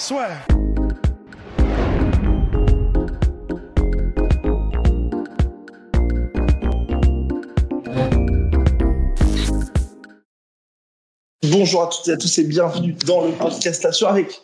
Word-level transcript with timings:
Soit. 0.00 0.28
Bonjour 11.42 11.82
à 11.82 11.88
toutes 11.88 12.08
et 12.08 12.12
à 12.12 12.16
tous 12.16 12.38
et 12.38 12.44
bienvenue 12.44 12.94
dans 13.06 13.26
le 13.26 13.32
podcast 13.32 13.82
La 13.82 13.92
Soirée 13.92 14.20
avec 14.20 14.40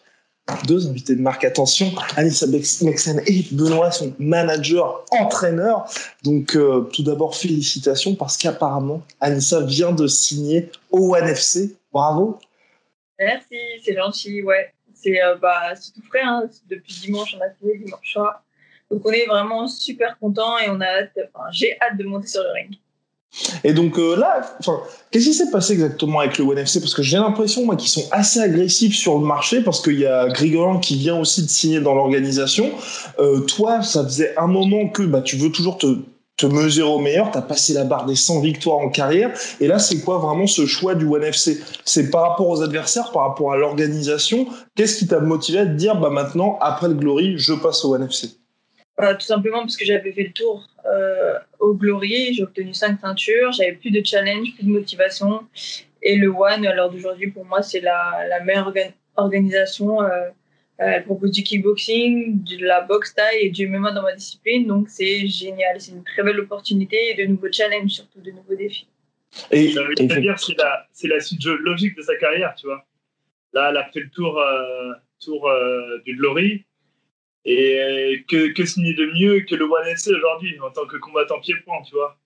deux 0.67 0.89
invités 0.89 1.15
de 1.15 1.23
marque. 1.23 1.43
Attention, 1.45 1.91
Anissa 2.17 2.47
Mexen 2.47 3.23
et 3.25 3.47
Benoît 3.51 3.91
sont 3.91 4.13
manager, 4.19 5.07
entraîneurs. 5.11 5.89
Donc, 6.23 6.55
euh, 6.55 6.83
tout 6.93 7.03
d'abord, 7.03 7.35
félicitations 7.35 8.15
parce 8.15 8.37
qu'apparemment, 8.37 9.01
Anissa 9.23 9.63
vient 9.63 9.93
de 9.93 10.07
signer 10.07 10.71
au 10.91 11.17
One 11.17 11.27
FC. 11.27 11.75
Bravo. 11.95 12.39
Merci, 13.19 13.57
c'est 13.83 13.95
gentil, 13.95 14.43
ouais. 14.43 14.75
C'est 15.07 15.23
euh, 15.23 15.37
bah, 15.37 15.73
tout 15.95 16.03
frais, 16.09 16.23
hein. 16.25 16.49
depuis 16.69 16.95
dimanche, 17.03 17.37
on 17.39 17.41
a 17.41 17.55
signé 17.61 17.79
dimanche 17.79 18.13
soir. 18.13 18.43
Donc, 18.91 19.03
on 19.07 19.13
est 19.13 19.27
vraiment 19.27 19.69
super 19.69 20.19
contents 20.19 20.59
et 20.59 20.69
on 20.69 20.81
a 20.81 21.07
j'ai 21.53 21.77
hâte 21.81 21.97
de 21.97 22.05
monter 22.05 22.27
sur 22.27 22.43
le 22.43 22.51
ring. 22.53 22.77
Et 23.65 23.75
donc 23.75 23.99
euh, 23.99 24.17
là, 24.17 24.57
qu'est-ce 25.11 25.27
qui 25.27 25.35
s'est 25.35 25.51
passé 25.51 25.75
exactement 25.75 26.21
avec 26.21 26.39
le 26.39 26.45
One 26.45 26.57
FC 26.57 26.81
Parce 26.81 26.95
que 26.95 27.03
j'ai 27.03 27.19
l'impression, 27.19 27.69
qu'ils 27.77 27.91
sont 27.91 28.09
assez 28.11 28.41
agressifs 28.41 28.97
sur 28.97 29.19
le 29.19 29.27
marché 29.27 29.61
parce 29.61 29.83
qu'il 29.83 29.99
y 29.99 30.07
a 30.07 30.29
Grigoran 30.29 30.79
qui 30.79 30.97
vient 30.97 31.19
aussi 31.19 31.43
de 31.43 31.49
signer 31.49 31.81
dans 31.81 31.95
l'organisation. 31.95 32.71
Euh, 33.19 33.41
toi, 33.41 33.83
ça 33.83 34.05
faisait 34.05 34.35
un 34.39 34.47
moment 34.47 34.89
que 34.89 35.03
bah, 35.03 35.21
tu 35.21 35.37
veux 35.37 35.53
toujours 35.53 35.77
te, 35.77 35.99
te 36.37 36.47
mesurer 36.47 36.89
au 36.89 36.99
meilleur. 36.99 37.31
Tu 37.31 37.39
as 37.39 37.43
passé 37.43 37.73
la 37.73 37.85
barre 37.85 38.07
des 38.07 38.15
100 38.17 38.41
victoires 38.41 38.79
en 38.79 38.89
carrière. 38.91 39.31
Et 39.61 39.67
là, 39.67 39.79
c'est 39.79 40.01
quoi 40.01 40.19
vraiment 40.19 40.47
ce 40.47 40.67
choix 40.67 40.95
du 40.95 41.07
One 41.07 41.25
FC 41.25 41.61
C'est 41.85 42.11
par 42.11 42.23
rapport 42.31 42.49
aux 42.49 42.63
adversaires, 42.63 43.11
par 43.13 43.29
rapport 43.29 43.53
à 43.53 43.57
l'organisation 43.57 44.47
Qu'est-ce 44.75 44.99
qui 44.99 45.07
t'a 45.07 45.21
motivé 45.21 45.59
à 45.61 45.67
te 45.67 45.73
dire, 45.73 45.97
bah, 45.97 46.11
maintenant, 46.11 46.59
après 46.61 46.89
le 46.89 46.95
Glory, 46.95 47.39
je 47.39 47.55
passe 47.55 47.85
au 47.85 47.95
One 47.95 48.05
FC 48.05 48.29
Euh, 49.01 49.15
tout 49.15 49.27
simplement 49.27 49.61
parce 49.61 49.77
que 49.77 49.85
j'avais 49.85 50.13
fait 50.13 50.25
le 50.25 50.33
tour 50.33 50.67
euh, 50.87 51.35
au 51.59 51.75
Glory, 51.75 52.35
j'ai 52.35 52.43
obtenu 52.43 52.73
cinq 52.75 53.01
ceintures, 53.01 53.53
j'avais 53.53 53.73
plus 53.73 53.91
de 53.91 54.03
challenge, 54.05 54.55
plus 54.55 54.65
de 54.67 54.71
motivation. 54.71 55.41
Et 56.03 56.17
le 56.17 56.29
One, 56.29 56.65
à 56.67 56.75
l'heure 56.75 56.91
d'aujourd'hui, 56.91 57.31
pour 57.31 57.45
moi, 57.45 57.63
c'est 57.63 57.81
la, 57.81 58.27
la 58.29 58.41
meilleure 58.45 58.71
orga- 58.71 58.93
organisation. 59.17 60.03
Euh, 60.03 60.29
elle 60.79 61.05
propose 61.05 61.31
du 61.31 61.43
kickboxing, 61.43 62.45
de 62.45 62.65
la 62.65 62.83
boxe 62.83 63.15
taille 63.15 63.47
et 63.47 63.51
du 63.51 63.67
MMA 63.67 63.93
dans 63.93 64.03
ma 64.03 64.15
discipline. 64.15 64.67
Donc, 64.67 64.89
c'est 64.89 65.27
génial. 65.27 65.81
C'est 65.81 65.93
une 65.93 66.05
très 66.05 66.23
belle 66.23 66.39
opportunité 66.41 67.11
et 67.11 67.15
de 67.15 67.25
nouveaux 67.25 67.51
challenges, 67.51 67.91
surtout 67.91 68.21
de 68.21 68.31
nouveaux 68.31 68.55
défis. 68.55 68.89
Et, 69.51 69.69
J'ai 69.69 69.81
envie 69.81 69.95
de 69.95 70.15
te 70.15 70.21
dire, 70.21 70.39
c'est 70.39 70.57
la, 70.59 70.87
c'est 70.93 71.09
la 71.09 71.21
suite 71.21 71.45
logique 71.45 71.97
de 71.97 72.03
sa 72.03 72.17
carrière, 72.17 72.55
tu 72.57 72.67
vois. 72.67 72.85
Là, 73.53 73.71
elle 73.71 73.77
a 73.79 73.91
fait 73.91 74.01
le 74.01 74.11
tour, 74.11 74.39
euh, 74.39 74.93
tour 75.19 75.49
euh, 75.49 75.99
du 76.05 76.15
Glory. 76.17 76.65
Et 77.49 78.25
que, 78.29 78.53
que 78.53 78.65
signer 78.65 78.95
de 78.95 79.07
mieux 79.07 79.41
que 79.43 79.55
le 79.55 79.65
One 79.65 79.87
FC 79.87 80.13
aujourd'hui, 80.13 80.59
en 80.61 80.71
tant 80.71 80.85
que 80.85 80.97
combattant 80.97 81.39
pied-point, 81.41 81.81
tu 81.83 81.95
vois. 81.95 82.19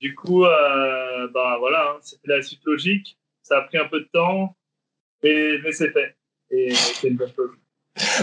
Du 0.00 0.14
coup, 0.14 0.44
euh, 0.44 1.28
bah 1.28 1.56
voilà, 1.60 1.92
hein, 1.92 1.98
c'était 2.02 2.28
la 2.28 2.42
suite 2.42 2.60
logique. 2.64 3.16
Ça 3.42 3.58
a 3.58 3.62
pris 3.62 3.78
un 3.78 3.86
peu 3.86 4.00
de 4.00 4.08
temps, 4.12 4.56
mais, 5.22 5.58
mais 5.62 5.70
c'est 5.70 5.92
fait. 5.92 6.16
Et 6.50 6.74
c'est 6.74 7.08
une 7.08 7.16
bonne 7.16 7.32
chose. 7.32 7.52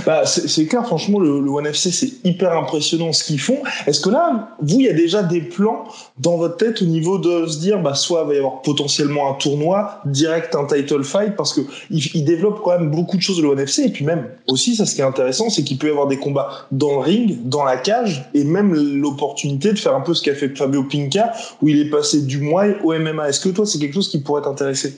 Bah, 0.05 0.25
c'est 0.25 0.65
clair, 0.65 0.85
franchement, 0.85 1.19
le, 1.19 1.39
le 1.39 1.49
One 1.49 1.67
FC, 1.67 1.91
c'est 1.91 2.11
hyper 2.23 2.57
impressionnant 2.57 3.13
ce 3.13 3.23
qu'ils 3.23 3.39
font. 3.39 3.57
Est-ce 3.87 4.01
que 4.01 4.09
là, 4.09 4.49
vous, 4.61 4.79
il 4.79 4.85
y 4.85 4.89
a 4.89 4.93
déjà 4.93 5.23
des 5.23 5.41
plans 5.41 5.85
dans 6.17 6.37
votre 6.37 6.57
tête 6.57 6.81
au 6.81 6.85
niveau 6.85 7.17
de 7.17 7.47
se 7.47 7.59
dire, 7.59 7.79
bah, 7.79 7.93
soit 7.93 8.23
il 8.23 8.27
va 8.27 8.33
y 8.35 8.37
avoir 8.37 8.61
potentiellement 8.61 9.31
un 9.31 9.33
tournoi, 9.35 10.01
direct 10.05 10.55
un 10.55 10.65
title 10.65 11.03
fight, 11.03 11.35
parce 11.35 11.53
que 11.53 11.61
ils, 11.89 12.25
développent 12.25 12.61
quand 12.63 12.77
même 12.79 12.91
beaucoup 12.91 13.17
de 13.17 13.21
choses 13.21 13.41
le 13.41 13.49
One 13.49 13.59
FC, 13.59 13.83
et 13.83 13.89
puis 13.89 14.05
même 14.05 14.29
aussi, 14.47 14.75
ça, 14.75 14.85
ce 14.85 14.95
qui 14.95 15.01
est 15.01 15.05
intéressant, 15.05 15.49
c'est 15.49 15.63
qu'il 15.63 15.77
peut 15.77 15.87
y 15.87 15.91
avoir 15.91 16.07
des 16.07 16.17
combats 16.17 16.67
dans 16.71 16.91
le 16.91 16.99
ring, 16.99 17.47
dans 17.47 17.63
la 17.63 17.77
cage, 17.77 18.25
et 18.33 18.43
même 18.43 18.73
l'opportunité 18.73 19.73
de 19.73 19.79
faire 19.79 19.95
un 19.95 20.01
peu 20.01 20.13
ce 20.13 20.21
qu'a 20.21 20.35
fait 20.35 20.55
Fabio 20.55 20.83
Pinca, 20.83 21.33
où 21.61 21.69
il 21.69 21.79
est 21.79 21.89
passé 21.89 22.21
du 22.21 22.39
Muay 22.39 22.77
au 22.83 22.93
MMA. 22.93 23.29
Est-ce 23.29 23.39
que 23.39 23.49
toi, 23.49 23.65
c'est 23.65 23.79
quelque 23.79 23.93
chose 23.93 24.09
qui 24.09 24.19
pourrait 24.19 24.41
t'intéresser? 24.41 24.97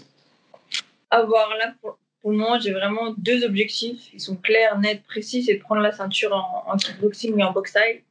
Avoir 1.11 1.49
là 1.59 1.73
pour, 1.81 1.97
pour 2.25 2.31
le 2.31 2.39
moment 2.39 2.59
j'ai 2.59 2.71
vraiment 2.71 3.13
deux 3.19 3.45
objectifs. 3.45 4.09
Ils 4.11 4.19
sont 4.19 4.35
clairs 4.35 4.79
nets 4.79 5.03
précis 5.03 5.43
c'est 5.43 5.53
de 5.53 5.59
prendre 5.59 5.81
la 5.81 5.91
ceinture 5.91 6.33
en, 6.33 6.73
en 6.73 6.75
kickboxing 6.75 7.39
et 7.39 7.43
en 7.43 7.51
boxe 7.51 7.73
taille 7.73 8.01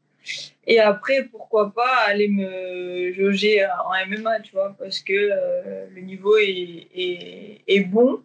et 0.69 0.79
après 0.79 1.25
pourquoi 1.25 1.75
pas 1.75 1.97
aller 2.07 2.29
me 2.29 3.13
jauger 3.13 3.67
en 3.67 3.91
MMA 4.09 4.39
tu 4.39 4.53
vois 4.53 4.77
parce 4.79 5.01
que 5.01 5.13
euh, 5.13 5.87
le 5.93 6.01
niveau 6.01 6.37
est, 6.37 6.87
est, 6.95 7.63
est 7.67 7.81
bon. 7.81 8.23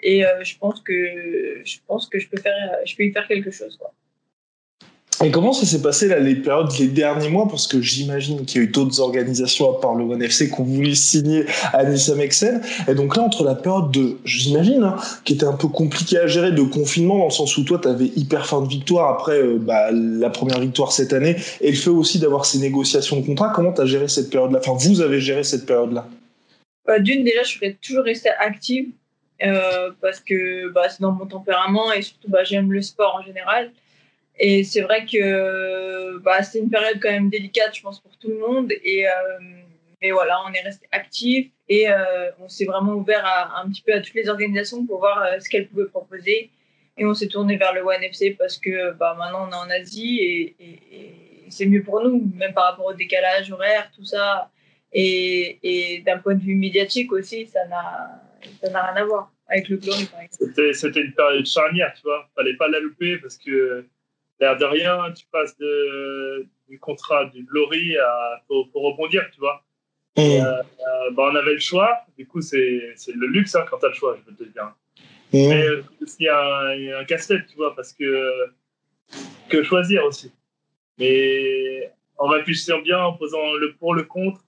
Et 0.00 0.26
euh, 0.26 0.44
je 0.44 0.58
pense 0.58 0.82
que 0.82 1.62
je 1.64 1.78
pense 1.86 2.06
que 2.06 2.18
je 2.18 2.28
peux 2.28 2.38
faire 2.38 2.76
je 2.84 2.94
peux 2.94 3.04
y 3.04 3.10
faire 3.10 3.26
quelque 3.26 3.50
chose 3.50 3.78
quoi 3.78 3.94
Et 5.22 5.30
comment 5.30 5.52
ça 5.52 5.66
s'est 5.66 5.82
passé 5.82 6.08
les 6.20 6.34
périodes, 6.34 6.70
les 6.78 6.86
derniers 6.86 7.28
mois? 7.28 7.46
Parce 7.46 7.66
que 7.66 7.82
j'imagine 7.82 8.46
qu'il 8.46 8.62
y 8.62 8.64
a 8.64 8.66
eu 8.66 8.70
d'autres 8.70 9.00
organisations 9.00 9.70
à 9.70 9.78
part 9.78 9.94
le 9.94 10.04
One 10.04 10.22
FC 10.22 10.48
qui 10.48 10.58
ont 10.58 10.64
voulu 10.64 10.94
signer 10.94 11.44
Anissa 11.74 12.14
Mexen. 12.14 12.62
Et 12.88 12.94
donc 12.94 13.16
là, 13.16 13.22
entre 13.22 13.44
la 13.44 13.54
période 13.54 13.90
de, 13.90 14.16
j'imagine, 14.24 14.82
hein, 14.82 14.96
qui 15.24 15.34
était 15.34 15.44
un 15.44 15.56
peu 15.56 15.68
compliquée 15.68 16.16
à 16.18 16.26
gérer, 16.26 16.52
de 16.52 16.62
confinement, 16.62 17.18
dans 17.18 17.26
le 17.26 17.30
sens 17.30 17.54
où 17.58 17.64
toi, 17.64 17.78
tu 17.82 17.88
avais 17.88 18.06
hyper 18.16 18.46
fin 18.46 18.62
de 18.62 18.68
victoire 18.68 19.10
après 19.10 19.38
euh, 19.42 19.58
bah, 19.60 19.90
la 19.92 20.30
première 20.30 20.58
victoire 20.58 20.90
cette 20.90 21.12
année, 21.12 21.36
et 21.60 21.70
le 21.70 21.76
fait 21.76 21.90
aussi 21.90 22.18
d'avoir 22.18 22.46
ces 22.46 22.58
négociations 22.58 23.20
de 23.20 23.26
contrat, 23.26 23.52
comment 23.54 23.74
tu 23.74 23.82
as 23.82 23.86
géré 23.86 24.08
cette 24.08 24.30
période-là? 24.30 24.60
Enfin, 24.64 24.72
vous 24.72 25.02
avez 25.02 25.20
géré 25.20 25.44
cette 25.44 25.66
période-là 25.66 26.08
Euh, 26.88 26.98
D'une, 26.98 27.24
déjà, 27.24 27.42
je 27.42 27.58
serais 27.58 27.76
toujours 27.82 28.04
restée 28.04 28.30
active 28.30 28.88
euh, 29.44 29.90
parce 30.00 30.20
que 30.20 30.70
bah, 30.72 30.88
c'est 30.88 31.02
dans 31.02 31.12
mon 31.12 31.26
tempérament 31.26 31.92
et 31.92 32.00
surtout, 32.00 32.28
bah, 32.28 32.42
j'aime 32.42 32.72
le 32.72 32.80
sport 32.80 33.20
en 33.20 33.22
général. 33.22 33.70
Et 34.42 34.64
c'est 34.64 34.80
vrai 34.80 35.04
que 35.04 36.18
bah, 36.18 36.42
c'est 36.42 36.60
une 36.60 36.70
période 36.70 36.98
quand 37.00 37.10
même 37.10 37.28
délicate, 37.28 37.76
je 37.76 37.82
pense, 37.82 38.00
pour 38.00 38.16
tout 38.16 38.28
le 38.28 38.38
monde. 38.38 38.72
Et, 38.82 39.06
euh, 39.06 39.12
et 40.00 40.12
voilà, 40.12 40.38
on 40.48 40.52
est 40.54 40.62
resté 40.62 40.86
actif 40.92 41.50
et 41.68 41.90
euh, 41.90 42.30
on 42.40 42.48
s'est 42.48 42.64
vraiment 42.64 42.94
ouvert 42.94 43.24
à, 43.24 43.60
un 43.60 43.68
petit 43.68 43.82
peu 43.82 43.92
à 43.92 44.00
toutes 44.00 44.14
les 44.14 44.30
organisations 44.30 44.86
pour 44.86 45.00
voir 45.00 45.22
euh, 45.22 45.38
ce 45.40 45.50
qu'elles 45.50 45.68
pouvaient 45.68 45.88
proposer. 45.88 46.50
Et 46.96 47.04
on 47.04 47.12
s'est 47.12 47.28
tourné 47.28 47.58
vers 47.58 47.74
le 47.74 47.82
One 47.82 48.02
FC 48.02 48.30
parce 48.30 48.56
que 48.56 48.92
bah, 48.92 49.14
maintenant 49.18 49.46
on 49.46 49.52
est 49.52 49.56
en 49.56 49.70
Asie 49.70 50.20
et, 50.20 51.16
c'est 51.50 51.66
mieux 51.66 51.82
pour 51.82 52.00
nous, 52.00 52.30
même 52.36 52.54
par 52.54 52.64
rapport 52.70 52.86
au 52.86 52.94
décalage 52.94 53.50
horaire, 53.50 53.90
tout 53.94 54.04
ça. 54.04 54.50
Et, 54.92 56.00
d'un 56.06 56.18
point 56.18 56.34
de 56.34 56.42
vue 56.42 56.54
médiatique 56.54 57.12
aussi, 57.12 57.46
ça 57.46 57.66
n'a 57.66 58.22
rien 58.62 58.94
à 58.94 59.04
voir 59.04 59.32
avec 59.48 59.68
le 59.68 59.76
Glory, 59.78 60.04
par 60.04 60.20
exemple. 60.20 60.72
C'était 60.72 61.00
une 61.00 61.12
période 61.12 61.44
charnière, 61.44 61.92
tu 61.96 62.02
vois. 62.04 62.28
Fallait 62.36 62.54
pas 62.54 62.68
la 62.68 62.78
louper 62.78 63.18
parce 63.18 63.36
que, 63.36 63.84
l'air 64.40 64.56
de 64.56 64.64
rien, 64.64 65.12
tu 65.12 65.26
passes 65.30 65.56
de, 65.58 66.46
du 66.68 66.78
contrat 66.78 67.26
du 67.26 67.44
Glory 67.44 67.96
à, 67.98 68.42
faut 68.48 68.66
rebondir, 68.74 69.28
tu 69.32 69.40
vois. 69.40 69.62
Et, 70.16 70.40
euh, 70.40 70.44
euh, 70.44 71.10
bah, 71.12 71.30
on 71.32 71.36
avait 71.36 71.54
le 71.54 71.60
choix. 71.60 72.04
Du 72.18 72.26
coup, 72.26 72.40
c'est, 72.40 72.94
le 73.14 73.26
luxe 73.26 73.54
hein, 73.54 73.64
quand 73.70 73.78
t'as 73.78 73.88
le 73.88 73.94
choix, 73.94 74.16
je 74.18 74.22
peux 74.30 74.44
te 74.44 74.50
dire. 74.50 74.72
Mais 75.32 75.66
euh, 75.66 75.82
il 76.18 76.24
y 76.24 76.28
a 76.28 76.58
un, 76.58 77.00
un 77.00 77.04
casse-tête, 77.04 77.46
tu 77.46 77.56
vois, 77.56 77.74
parce 77.76 77.92
que, 77.92 78.46
que 79.48 79.62
choisir 79.62 80.04
aussi. 80.04 80.32
Mais 80.98 81.92
en 82.18 82.28
réfléchissant 82.28 82.80
bien, 82.80 82.98
en 82.98 83.14
posant 83.14 83.54
le 83.54 83.74
pour, 83.74 83.94
le 83.94 84.04
contre, 84.04 84.44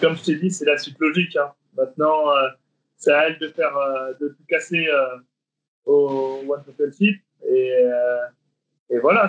comme 0.00 0.16
je 0.16 0.24
t'ai 0.24 0.34
dit, 0.36 0.50
c'est 0.50 0.66
la 0.66 0.76
suite 0.76 0.98
logique. 0.98 1.36
Hein. 1.36 1.52
Maintenant, 1.76 2.30
euh, 2.30 2.48
c'est 2.96 3.12
à 3.12 3.28
elle 3.28 3.38
de 3.38 3.48
faire, 3.48 3.76
euh, 3.76 4.12
de 4.20 4.28
tout 4.28 4.44
casser 4.48 4.86
euh, 4.88 5.16
au 5.86 6.42
One 6.46 6.62
Championship. 6.66 7.20
Et, 7.48 7.72
euh, 7.72 8.18
et 8.90 8.98
voilà, 8.98 9.28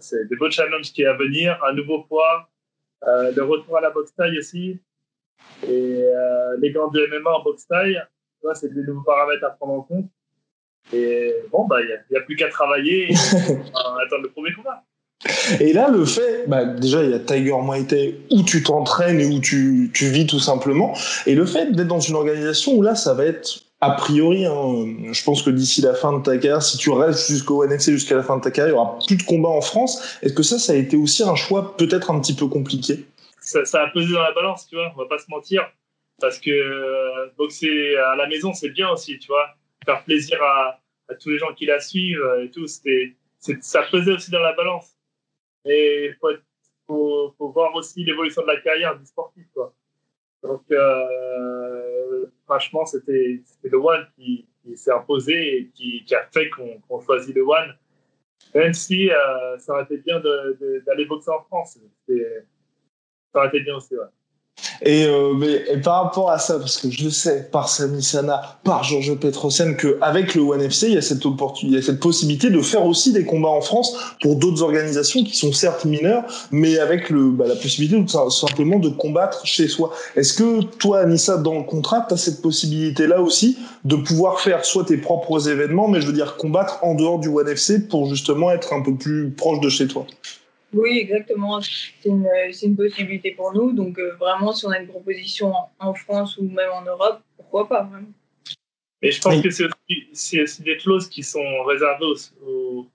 c'est 0.00 0.28
des 0.28 0.36
beaux 0.36 0.50
challenges 0.50 0.92
qui 0.92 1.02
est 1.02 1.06
à 1.06 1.14
venir, 1.14 1.58
un 1.64 1.72
nouveau 1.72 2.02
poids, 2.02 2.48
euh, 3.06 3.32
le 3.34 3.44
retour 3.44 3.78
à 3.78 3.80
la 3.80 3.90
boxe 3.90 4.14
taille 4.14 4.38
aussi, 4.38 4.78
et 5.66 6.02
euh, 6.04 6.56
les 6.58 6.70
gants 6.70 6.88
de 6.88 7.06
MMA 7.06 7.30
en 7.30 7.42
boxe 7.42 7.66
taille. 7.66 8.00
C'est 8.54 8.72
des 8.72 8.82
nouveaux 8.82 9.02
paramètres 9.02 9.44
à 9.44 9.50
prendre 9.50 9.74
en 9.74 9.82
compte. 9.82 10.06
Et 10.94 11.34
bon, 11.52 11.66
bah, 11.66 11.80
il 11.82 11.86
n'y 12.10 12.16
a, 12.16 12.20
a 12.20 12.22
plus 12.22 12.36
qu'à 12.36 12.48
travailler 12.48 13.12
et 13.12 13.14
euh, 13.34 14.06
attendre 14.06 14.22
le 14.22 14.30
premier 14.30 14.52
combat. 14.54 14.82
Et 15.60 15.74
là, 15.74 15.90
le 15.90 16.06
fait, 16.06 16.46
bah, 16.48 16.64
déjà, 16.64 17.02
il 17.02 17.10
y 17.10 17.14
a 17.14 17.18
Tiger 17.18 17.56
Muay 17.62 17.84
Thai 17.84 18.18
où 18.30 18.42
tu 18.42 18.62
t'entraînes 18.62 19.20
et 19.20 19.26
où 19.26 19.40
tu, 19.40 19.90
tu 19.92 20.06
vis 20.06 20.26
tout 20.26 20.38
simplement. 20.38 20.94
Et 21.26 21.34
le 21.34 21.44
fait 21.44 21.72
d'être 21.72 21.88
dans 21.88 22.00
une 22.00 22.14
organisation 22.14 22.72
où 22.72 22.82
là, 22.82 22.94
ça 22.94 23.12
va 23.12 23.26
être 23.26 23.60
a 23.82 23.92
priori, 23.92 24.44
hein, 24.44 25.12
je 25.12 25.24
pense 25.24 25.42
que 25.42 25.48
d'ici 25.48 25.80
la 25.80 25.94
fin 25.94 26.16
de 26.18 26.22
ta 26.22 26.36
carrière, 26.36 26.62
si 26.62 26.76
tu 26.76 26.90
restes 26.90 27.28
jusqu'au 27.28 27.64
NFC 27.64 27.92
jusqu'à 27.92 28.14
la 28.14 28.22
fin 28.22 28.36
de 28.36 28.42
ta 28.42 28.50
carrière, 28.50 28.74
il 28.74 28.76
y 28.76 28.78
aura 28.78 28.98
plus 29.06 29.16
de 29.16 29.22
combats 29.22 29.48
en 29.48 29.62
France. 29.62 30.18
Est-ce 30.22 30.34
que 30.34 30.42
ça, 30.42 30.58
ça 30.58 30.72
a 30.72 30.76
été 30.76 30.96
aussi 30.96 31.22
un 31.22 31.34
choix 31.34 31.76
peut-être 31.78 32.10
un 32.10 32.20
petit 32.20 32.34
peu 32.34 32.46
compliqué? 32.46 33.06
Ça, 33.40 33.82
a 33.82 33.88
pesé 33.88 34.12
dans 34.12 34.20
la 34.20 34.32
balance, 34.32 34.66
tu 34.68 34.76
vois, 34.76 34.92
on 34.94 34.98
va 34.98 35.06
pas 35.06 35.18
se 35.18 35.30
mentir. 35.30 35.66
Parce 36.20 36.38
que 36.38 36.50
euh, 36.50 37.30
boxer 37.38 37.96
à 37.96 38.16
la 38.16 38.26
maison, 38.26 38.52
c'est 38.52 38.68
bien 38.68 38.90
aussi, 38.90 39.18
tu 39.18 39.28
vois. 39.28 39.46
Faire 39.86 40.04
plaisir 40.04 40.38
à, 40.42 40.78
tous 41.18 41.30
les 41.30 41.38
gens 41.38 41.54
qui 41.54 41.64
la 41.64 41.80
suivent 41.80 42.22
et 42.42 42.50
tout, 42.50 42.66
c'était, 42.66 43.16
ça 43.62 43.82
pesait 43.90 44.12
aussi 44.12 44.30
dans 44.30 44.40
la 44.40 44.52
balance. 44.52 44.94
Et 45.64 46.10
faut, 46.20 47.34
faut, 47.38 47.48
voir 47.48 47.74
aussi 47.74 48.04
l'évolution 48.04 48.42
de 48.42 48.48
la 48.48 48.60
carrière 48.60 48.98
du 48.98 49.06
sportif, 49.06 49.46
quoi. 49.54 49.72
Donc, 50.42 50.62
euh, 50.70 52.09
franchement, 52.44 52.84
c'était 52.86 53.42
le 53.62 53.78
One 53.78 54.06
qui, 54.16 54.46
s'est 54.74 54.92
imposé 54.92 55.56
et 55.56 55.70
qui, 55.74 56.04
a 56.14 56.22
fait 56.32 56.48
qu'on 56.50 56.78
qu 56.78 57.04
choisit 57.04 57.34
le 57.34 57.42
One. 57.42 57.76
Même 58.54 58.74
si 58.74 59.10
euh, 59.10 59.58
ça 59.58 59.72
aurait 59.72 59.84
été 59.84 59.98
bien 59.98 60.20
d'aller 60.20 61.04
boxer 61.06 61.30
en 61.30 61.42
France. 61.44 61.78
Ça 62.08 63.38
aurait 63.38 63.48
été 63.48 63.60
bien 63.60 63.76
aussi, 63.76 63.94
ouais. 63.94 64.06
Et, 64.82 65.04
euh, 65.04 65.80
par 65.82 66.04
rapport 66.04 66.30
à 66.30 66.38
ça, 66.38 66.58
parce 66.58 66.78
que 66.78 66.90
je 66.90 67.08
sais 67.08 67.48
par 67.50 67.68
Sami 67.68 68.02
Sana, 68.02 68.58
par 68.64 68.84
Georges 68.84 69.14
Petrosen, 69.18 69.76
qu'avec 69.76 70.34
le 70.34 70.42
ONE 70.42 70.62
FC, 70.62 70.88
il 70.88 70.94
y, 70.94 70.98
a 70.98 71.02
cette 71.02 71.24
opportunité, 71.26 71.76
il 71.76 71.80
y 71.80 71.82
a 71.82 71.86
cette 71.86 72.00
possibilité 72.00 72.50
de 72.50 72.60
faire 72.60 72.86
aussi 72.86 73.12
des 73.12 73.24
combats 73.24 73.48
en 73.48 73.60
France 73.60 73.94
pour 74.22 74.36
d'autres 74.36 74.62
organisations 74.62 75.22
qui 75.22 75.36
sont 75.36 75.52
certes 75.52 75.84
mineures, 75.84 76.24
mais 76.50 76.78
avec 76.78 77.10
le, 77.10 77.30
bah, 77.30 77.46
la 77.46 77.56
possibilité 77.56 78.02
tout 78.04 78.30
simplement 78.30 78.78
de 78.78 78.88
combattre 78.88 79.44
chez 79.44 79.68
soi. 79.68 79.92
Est-ce 80.16 80.34
que 80.34 80.62
toi, 80.62 81.00
Anissa, 81.00 81.36
dans 81.36 81.54
le 81.54 81.64
contrat, 81.64 82.04
tu 82.08 82.14
as 82.14 82.16
cette 82.16 82.42
possibilité-là 82.42 83.20
aussi 83.20 83.58
de 83.84 83.96
pouvoir 83.96 84.40
faire 84.40 84.64
soit 84.64 84.84
tes 84.84 84.96
propres 84.96 85.48
événements, 85.48 85.88
mais 85.88 86.00
je 86.00 86.06
veux 86.06 86.12
dire 86.12 86.36
combattre 86.36 86.78
en 86.82 86.94
dehors 86.94 87.18
du 87.18 87.28
ONE 87.28 87.48
FC 87.48 87.80
pour 87.80 88.06
justement 88.06 88.50
être 88.50 88.72
un 88.72 88.82
peu 88.82 88.94
plus 88.94 89.30
proche 89.30 89.60
de 89.60 89.68
chez 89.68 89.86
toi? 89.86 90.06
Oui, 90.72 90.98
exactement. 90.98 91.60
C'est 91.60 92.08
une, 92.08 92.28
une, 92.62 92.76
possibilité 92.76 93.32
pour 93.32 93.52
nous. 93.52 93.72
Donc, 93.72 93.98
euh, 93.98 94.14
vraiment, 94.16 94.52
si 94.52 94.66
on 94.66 94.70
a 94.70 94.78
une 94.78 94.88
proposition 94.88 95.52
en, 95.52 95.70
en, 95.80 95.94
France 95.94 96.38
ou 96.38 96.44
même 96.48 96.70
en 96.70 96.82
Europe, 96.82 97.20
pourquoi 97.36 97.68
pas 97.68 97.82
vraiment. 97.82 98.08
Mais 99.02 99.10
je 99.10 99.20
pense 99.20 99.34
oui. 99.34 99.42
que 99.42 99.50
c'est 99.50 100.42
aussi 100.42 100.62
des 100.62 100.76
clauses 100.76 101.08
qui 101.08 101.22
sont 101.22 101.64
réservées 101.64 102.04
aux, 102.04 102.16
aux, 102.46 102.86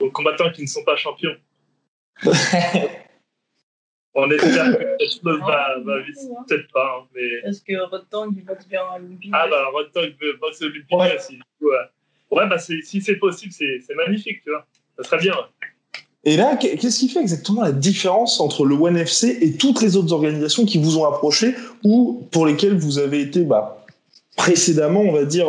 aux, 0.00 0.10
combattants 0.10 0.50
qui 0.50 0.62
ne 0.62 0.66
sont 0.66 0.84
pas 0.84 0.96
champions. 0.96 1.36
on 4.14 4.28
espère 4.30 4.76
que 4.76 4.96
cette 5.06 5.20
clause 5.20 5.40
va, 5.40 5.78
va 5.78 6.00
vite. 6.00 6.18
Hein. 6.18 6.44
Peut-être 6.48 6.72
pas. 6.72 6.98
Hein, 6.98 7.06
mais... 7.14 7.48
Est-ce 7.48 7.62
que 7.62 7.78
Rodtang 7.88 8.32
boxe 8.32 8.66
bien 8.66 8.82
à 8.92 8.98
l'Olympique 8.98 9.30
Ah, 9.32 9.46
bah, 9.48 9.68
Rodtang 9.72 10.08
boxe 10.40 10.60
à 10.60 10.64
l'Olympique 10.64 10.98
ouais. 10.98 11.16
aussi. 11.16 11.38
Ouais, 11.60 11.76
ouais 12.32 12.48
bah, 12.48 12.58
si 12.58 12.82
c'est 12.82 13.16
possible, 13.16 13.52
c'est 13.52 13.94
magnifique, 13.94 14.42
tu 14.42 14.50
vois. 14.50 14.66
Ça 14.96 15.04
serait 15.04 15.18
bien. 15.18 15.34
Ouais. 15.36 15.68
Et 16.28 16.36
là, 16.36 16.56
qu'est-ce 16.56 16.98
qui 16.98 17.08
fait 17.08 17.20
exactement 17.20 17.62
la 17.62 17.72
différence 17.72 18.38
entre 18.38 18.66
le 18.66 18.74
ONE 18.74 18.98
FC 18.98 19.38
et 19.40 19.52
toutes 19.52 19.80
les 19.80 19.96
autres 19.96 20.12
organisations 20.12 20.66
qui 20.66 20.76
vous 20.76 20.98
ont 20.98 21.06
approché 21.06 21.54
ou 21.84 22.22
pour 22.30 22.44
lesquelles 22.44 22.76
vous 22.76 22.98
avez 22.98 23.22
été 23.22 23.44
bah, 23.44 23.82
précédemment, 24.36 25.00
on 25.00 25.12
va 25.12 25.24
dire, 25.24 25.48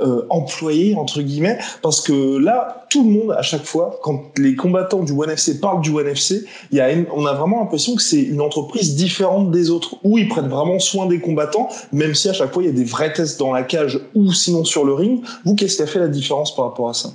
euh, 0.00 0.26
employé, 0.30 0.94
entre 0.94 1.20
guillemets, 1.20 1.58
parce 1.82 2.00
que 2.00 2.38
là, 2.38 2.86
tout 2.88 3.04
le 3.04 3.10
monde, 3.10 3.32
à 3.32 3.42
chaque 3.42 3.66
fois, 3.66 4.00
quand 4.02 4.30
les 4.38 4.56
combattants 4.56 5.02
du 5.02 5.12
ONE 5.12 5.28
FC 5.28 5.60
parlent 5.60 5.82
du 5.82 5.90
ONE 5.90 6.08
FC, 6.08 6.46
il 6.72 6.78
y 6.78 6.80
a 6.80 6.88
on 7.14 7.26
a 7.26 7.34
vraiment 7.34 7.60
l'impression 7.60 7.94
que 7.94 8.02
c'est 8.02 8.22
une 8.22 8.40
entreprise 8.40 8.96
différente 8.96 9.50
des 9.50 9.68
autres, 9.68 9.96
où 10.04 10.16
ils 10.16 10.30
prennent 10.30 10.48
vraiment 10.48 10.78
soin 10.78 11.04
des 11.04 11.20
combattants, 11.20 11.68
même 11.92 12.14
si 12.14 12.30
à 12.30 12.32
chaque 12.32 12.50
fois, 12.50 12.62
il 12.62 12.66
y 12.66 12.70
a 12.70 12.72
des 12.72 12.84
vrais 12.84 13.12
tests 13.12 13.38
dans 13.38 13.52
la 13.52 13.62
cage 13.62 14.00
ou 14.14 14.32
sinon 14.32 14.64
sur 14.64 14.86
le 14.86 14.94
ring. 14.94 15.22
Vous, 15.44 15.54
qu'est-ce 15.54 15.76
qui 15.76 15.82
a 15.82 15.86
fait 15.86 15.98
la 15.98 16.08
différence 16.08 16.56
par 16.56 16.64
rapport 16.64 16.88
à 16.88 16.94
ça? 16.94 17.10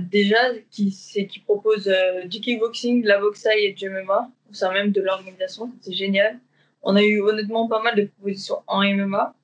Déjà, 0.00 0.36
qui, 0.70 1.42
propose 1.44 1.88
euh, 1.88 2.24
du 2.24 2.40
kickboxing, 2.40 3.02
de 3.02 3.08
la 3.08 3.18
boxaille 3.18 3.64
et 3.66 3.72
du 3.72 3.88
MMA, 3.88 4.30
au 4.50 4.54
sein 4.54 4.72
même 4.72 4.92
de 4.92 5.00
l'organisation. 5.00 5.70
C'est 5.80 5.92
génial. 5.92 6.38
On 6.82 6.96
a 6.96 7.02
eu 7.02 7.20
honnêtement 7.20 7.68
pas 7.68 7.82
mal 7.82 7.94
de 7.96 8.04
propositions 8.04 8.62
en 8.66 8.82
MMA. 8.82 9.34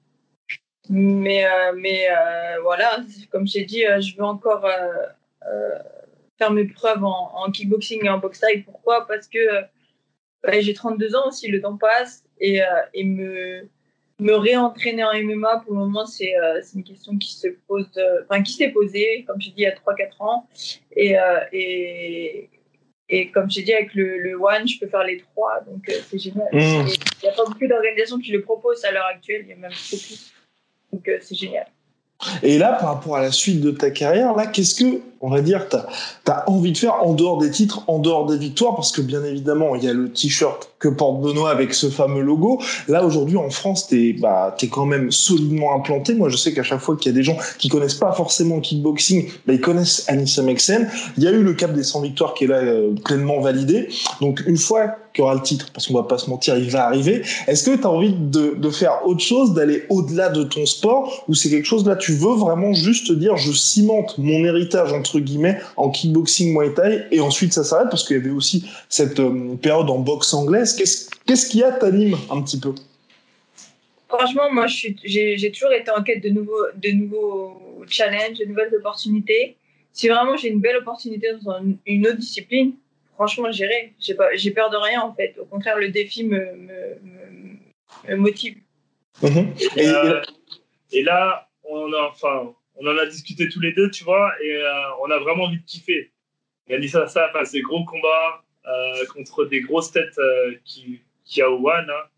Mais, 0.88 1.44
euh, 1.44 1.72
mais 1.74 2.08
euh, 2.10 2.60
voilà, 2.62 3.00
comme 3.30 3.46
j'ai 3.46 3.64
dit, 3.64 3.84
euh, 3.84 4.00
je 4.00 4.16
veux 4.16 4.24
encore 4.24 4.64
euh, 4.64 5.78
faire 6.38 6.52
mes 6.52 6.66
preuves 6.66 7.04
en, 7.04 7.50
kickboxing 7.50 8.04
et 8.04 8.08
en 8.08 8.18
boxaille. 8.18 8.62
Pourquoi? 8.62 9.06
Parce 9.06 9.26
que 9.26 9.38
j'ai 10.60 10.74
32 10.74 11.16
ans 11.16 11.28
aussi, 11.28 11.48
le 11.48 11.60
temps 11.60 11.76
passe 11.76 12.24
et, 12.38 12.60
et 12.94 13.04
me, 13.04 13.68
me 14.18 14.34
réentraîner 14.34 15.04
en 15.04 15.12
MMA, 15.12 15.62
pour 15.64 15.74
le 15.74 15.80
moment, 15.80 16.06
c'est 16.06 16.34
euh, 16.36 16.60
une 16.74 16.84
question 16.84 17.16
qui 17.18 17.34
se 17.34 17.48
pose, 17.68 17.88
enfin, 18.28 18.42
qui 18.42 18.54
s'est 18.54 18.70
posée, 18.70 19.24
comme 19.26 19.40
je 19.40 19.48
dis, 19.48 19.54
il 19.58 19.62
y 19.62 19.66
a 19.66 19.72
3-4 19.72 20.10
ans. 20.20 20.48
Et, 20.96 21.18
euh, 21.18 21.40
et, 21.52 22.48
et 23.08 23.30
comme 23.30 23.50
j'ai 23.50 23.62
dit, 23.62 23.72
avec 23.72 23.94
le, 23.94 24.18
le, 24.18 24.34
One, 24.34 24.66
je 24.66 24.80
peux 24.80 24.88
faire 24.88 25.04
les 25.04 25.18
trois, 25.18 25.60
donc 25.60 25.88
euh, 25.88 25.92
c'est 26.10 26.18
génial. 26.18 26.48
Mmh. 26.52 26.58
Il 26.58 27.22
n'y 27.22 27.28
a 27.28 27.32
pas 27.32 27.44
beaucoup 27.44 27.66
d'organisations 27.66 28.18
qui 28.18 28.32
le 28.32 28.42
proposent 28.42 28.84
à 28.84 28.90
l'heure 28.90 29.06
actuelle, 29.06 29.42
il 29.44 29.50
y 29.50 29.52
a 29.52 29.56
même 29.56 29.70
beaucoup. 29.70 30.14
Donc 30.92 31.08
euh, 31.08 31.18
c'est 31.20 31.36
génial. 31.36 31.66
Et 32.42 32.56
là, 32.56 32.72
par 32.72 32.94
rapport 32.94 33.16
à 33.16 33.22
la 33.22 33.30
suite 33.30 33.60
de 33.60 33.70
ta 33.70 33.90
carrière, 33.90 34.34
là, 34.34 34.46
qu'est-ce 34.46 34.74
que, 34.74 35.02
on 35.20 35.28
va 35.28 35.42
dire, 35.42 35.68
tu 35.68 35.76
as, 35.76 36.50
envie 36.50 36.72
de 36.72 36.78
faire 36.78 37.06
en 37.06 37.12
dehors 37.12 37.38
des 37.38 37.50
titres, 37.50 37.84
en 37.88 37.98
dehors 37.98 38.26
des 38.26 38.38
victoires? 38.38 38.74
Parce 38.74 38.90
que 38.90 39.02
bien 39.02 39.22
évidemment, 39.22 39.76
il 39.76 39.84
y 39.84 39.88
a 39.88 39.92
le 39.92 40.10
t-shirt 40.10 40.74
que 40.78 40.88
porte 40.88 41.20
Benoît 41.20 41.50
avec 41.50 41.72
ce 41.74 41.88
fameux 41.88 42.22
logo. 42.22 42.60
Là, 42.88 43.04
aujourd'hui, 43.04 43.36
en 43.36 43.50
France, 43.50 43.88
tu 43.88 44.10
es, 44.10 44.12
bah, 44.12 44.54
es 44.60 44.68
quand 44.68 44.86
même 44.86 45.10
solidement 45.10 45.74
implanté. 45.74 46.14
Moi, 46.14 46.28
je 46.28 46.36
sais 46.36 46.52
qu'à 46.52 46.62
chaque 46.62 46.80
fois 46.80 46.96
qu'il 46.96 47.10
y 47.10 47.14
a 47.14 47.16
des 47.16 47.22
gens 47.22 47.36
qui 47.58 47.68
connaissent 47.68 47.94
pas 47.94 48.12
forcément 48.12 48.56
le 48.56 48.60
kickboxing, 48.60 49.28
bah, 49.46 49.54
ils 49.54 49.60
connaissent 49.60 50.04
Anissa 50.08 50.42
Mexen. 50.42 50.88
Il 51.16 51.24
y 51.24 51.28
a 51.28 51.32
eu 51.32 51.42
le 51.42 51.54
cap 51.54 51.72
des 51.72 51.82
100 51.82 52.02
victoires 52.02 52.34
qui 52.34 52.44
est 52.44 52.48
là 52.48 52.56
euh, 52.56 52.94
pleinement 53.04 53.40
validé. 53.40 53.88
Donc, 54.20 54.42
une 54.46 54.58
fois 54.58 54.96
qu'il 55.16 55.22
y 55.22 55.24
aura 55.24 55.34
le 55.34 55.40
titre, 55.40 55.68
parce 55.72 55.86
qu'on 55.86 55.94
va 55.94 56.02
pas 56.02 56.18
se 56.18 56.28
mentir, 56.28 56.58
il 56.58 56.70
va 56.70 56.84
arriver. 56.84 57.22
Est-ce 57.46 57.64
que 57.64 57.74
tu 57.74 57.84
as 57.84 57.90
envie 57.90 58.12
de, 58.12 58.54
de, 58.54 58.70
faire 58.70 59.00
autre 59.06 59.20
chose, 59.20 59.54
d'aller 59.54 59.84
au-delà 59.88 60.28
de 60.28 60.44
ton 60.44 60.66
sport, 60.66 61.24
ou 61.26 61.34
c'est 61.34 61.48
quelque 61.48 61.64
chose 61.64 61.86
là, 61.86 61.96
tu 61.96 62.12
veux 62.12 62.34
vraiment 62.34 62.74
juste 62.74 63.10
dire, 63.12 63.36
je 63.38 63.50
cimente 63.52 64.18
mon 64.18 64.44
héritage 64.44 64.92
entre 64.92 65.18
guillemets 65.18 65.58
en 65.78 65.88
kickboxing 65.88 66.52
Muay 66.52 66.74
Thai, 66.74 67.04
et 67.10 67.20
ensuite 67.20 67.54
ça 67.54 67.64
s'arrête 67.64 67.88
parce 67.88 68.06
qu'il 68.06 68.18
y 68.18 68.20
avait 68.20 68.30
aussi 68.30 68.66
cette 68.90 69.18
euh, 69.20 69.56
période 69.60 69.88
en 69.88 69.98
boxe 70.00 70.34
anglaise. 70.34 70.65
Qu'est-ce 70.74 71.10
qu'est-ce 71.26 71.48
qu'il 71.48 71.60
y 71.60 71.64
a 71.64 71.72
t'anime 71.72 72.16
un 72.30 72.42
petit 72.42 72.58
peu? 72.58 72.74
Franchement, 74.08 74.52
moi, 74.52 74.66
j'ai 74.66 75.52
toujours 75.52 75.72
été 75.72 75.90
en 75.90 76.02
quête 76.02 76.22
de 76.22 76.28
nouveaux, 76.30 76.66
de 76.74 76.90
nouveaux 76.90 77.84
challenges, 77.88 78.38
de 78.38 78.44
nouvelles 78.44 78.74
opportunités. 78.74 79.56
Si 79.92 80.08
vraiment 80.08 80.36
j'ai 80.36 80.48
une 80.48 80.60
belle 80.60 80.76
opportunité 80.76 81.28
dans 81.42 81.60
une 81.86 82.06
autre 82.06 82.18
discipline, 82.18 82.74
franchement, 83.14 83.50
j'irai. 83.50 83.94
J'ai 83.98 84.50
peur 84.50 84.70
de 84.70 84.76
rien 84.76 85.02
en 85.02 85.12
fait. 85.14 85.36
Au 85.40 85.44
contraire, 85.44 85.78
le 85.78 85.88
défi 85.88 86.24
me, 86.24 86.38
me, 86.38 86.98
me, 87.02 88.10
me 88.10 88.16
motive. 88.16 88.56
Mmh. 89.22 89.26
Et, 89.76 89.88
euh, 89.88 90.20
et, 90.92 91.02
là, 91.02 91.48
on 91.64 91.92
a, 91.92 92.08
enfin, 92.10 92.52
on 92.76 92.86
en 92.86 92.98
a 92.98 93.06
discuté 93.06 93.48
tous 93.48 93.60
les 93.60 93.72
deux, 93.72 93.90
tu 93.90 94.04
vois, 94.04 94.30
et 94.44 94.56
euh, 94.56 95.02
on 95.02 95.10
a 95.10 95.18
vraiment 95.18 95.44
envie 95.44 95.58
de 95.58 95.64
kiffer. 95.64 96.12
Il 96.68 96.74
a 96.74 96.78
dit 96.78 96.88
ça, 96.88 97.06
ça, 97.06 97.28
enfin, 97.30 97.44
ces 97.44 97.60
gros 97.62 97.84
combats 97.84 98.44
contre 99.12 99.44
des 99.44 99.60
grosses 99.60 99.92
têtes 99.92 100.18
euh, 100.18 100.54
qui, 100.64 101.00
qui 101.24 101.42
a 101.42 101.50
au 101.50 101.66
One. 101.68 101.90
Hein. 101.90 102.08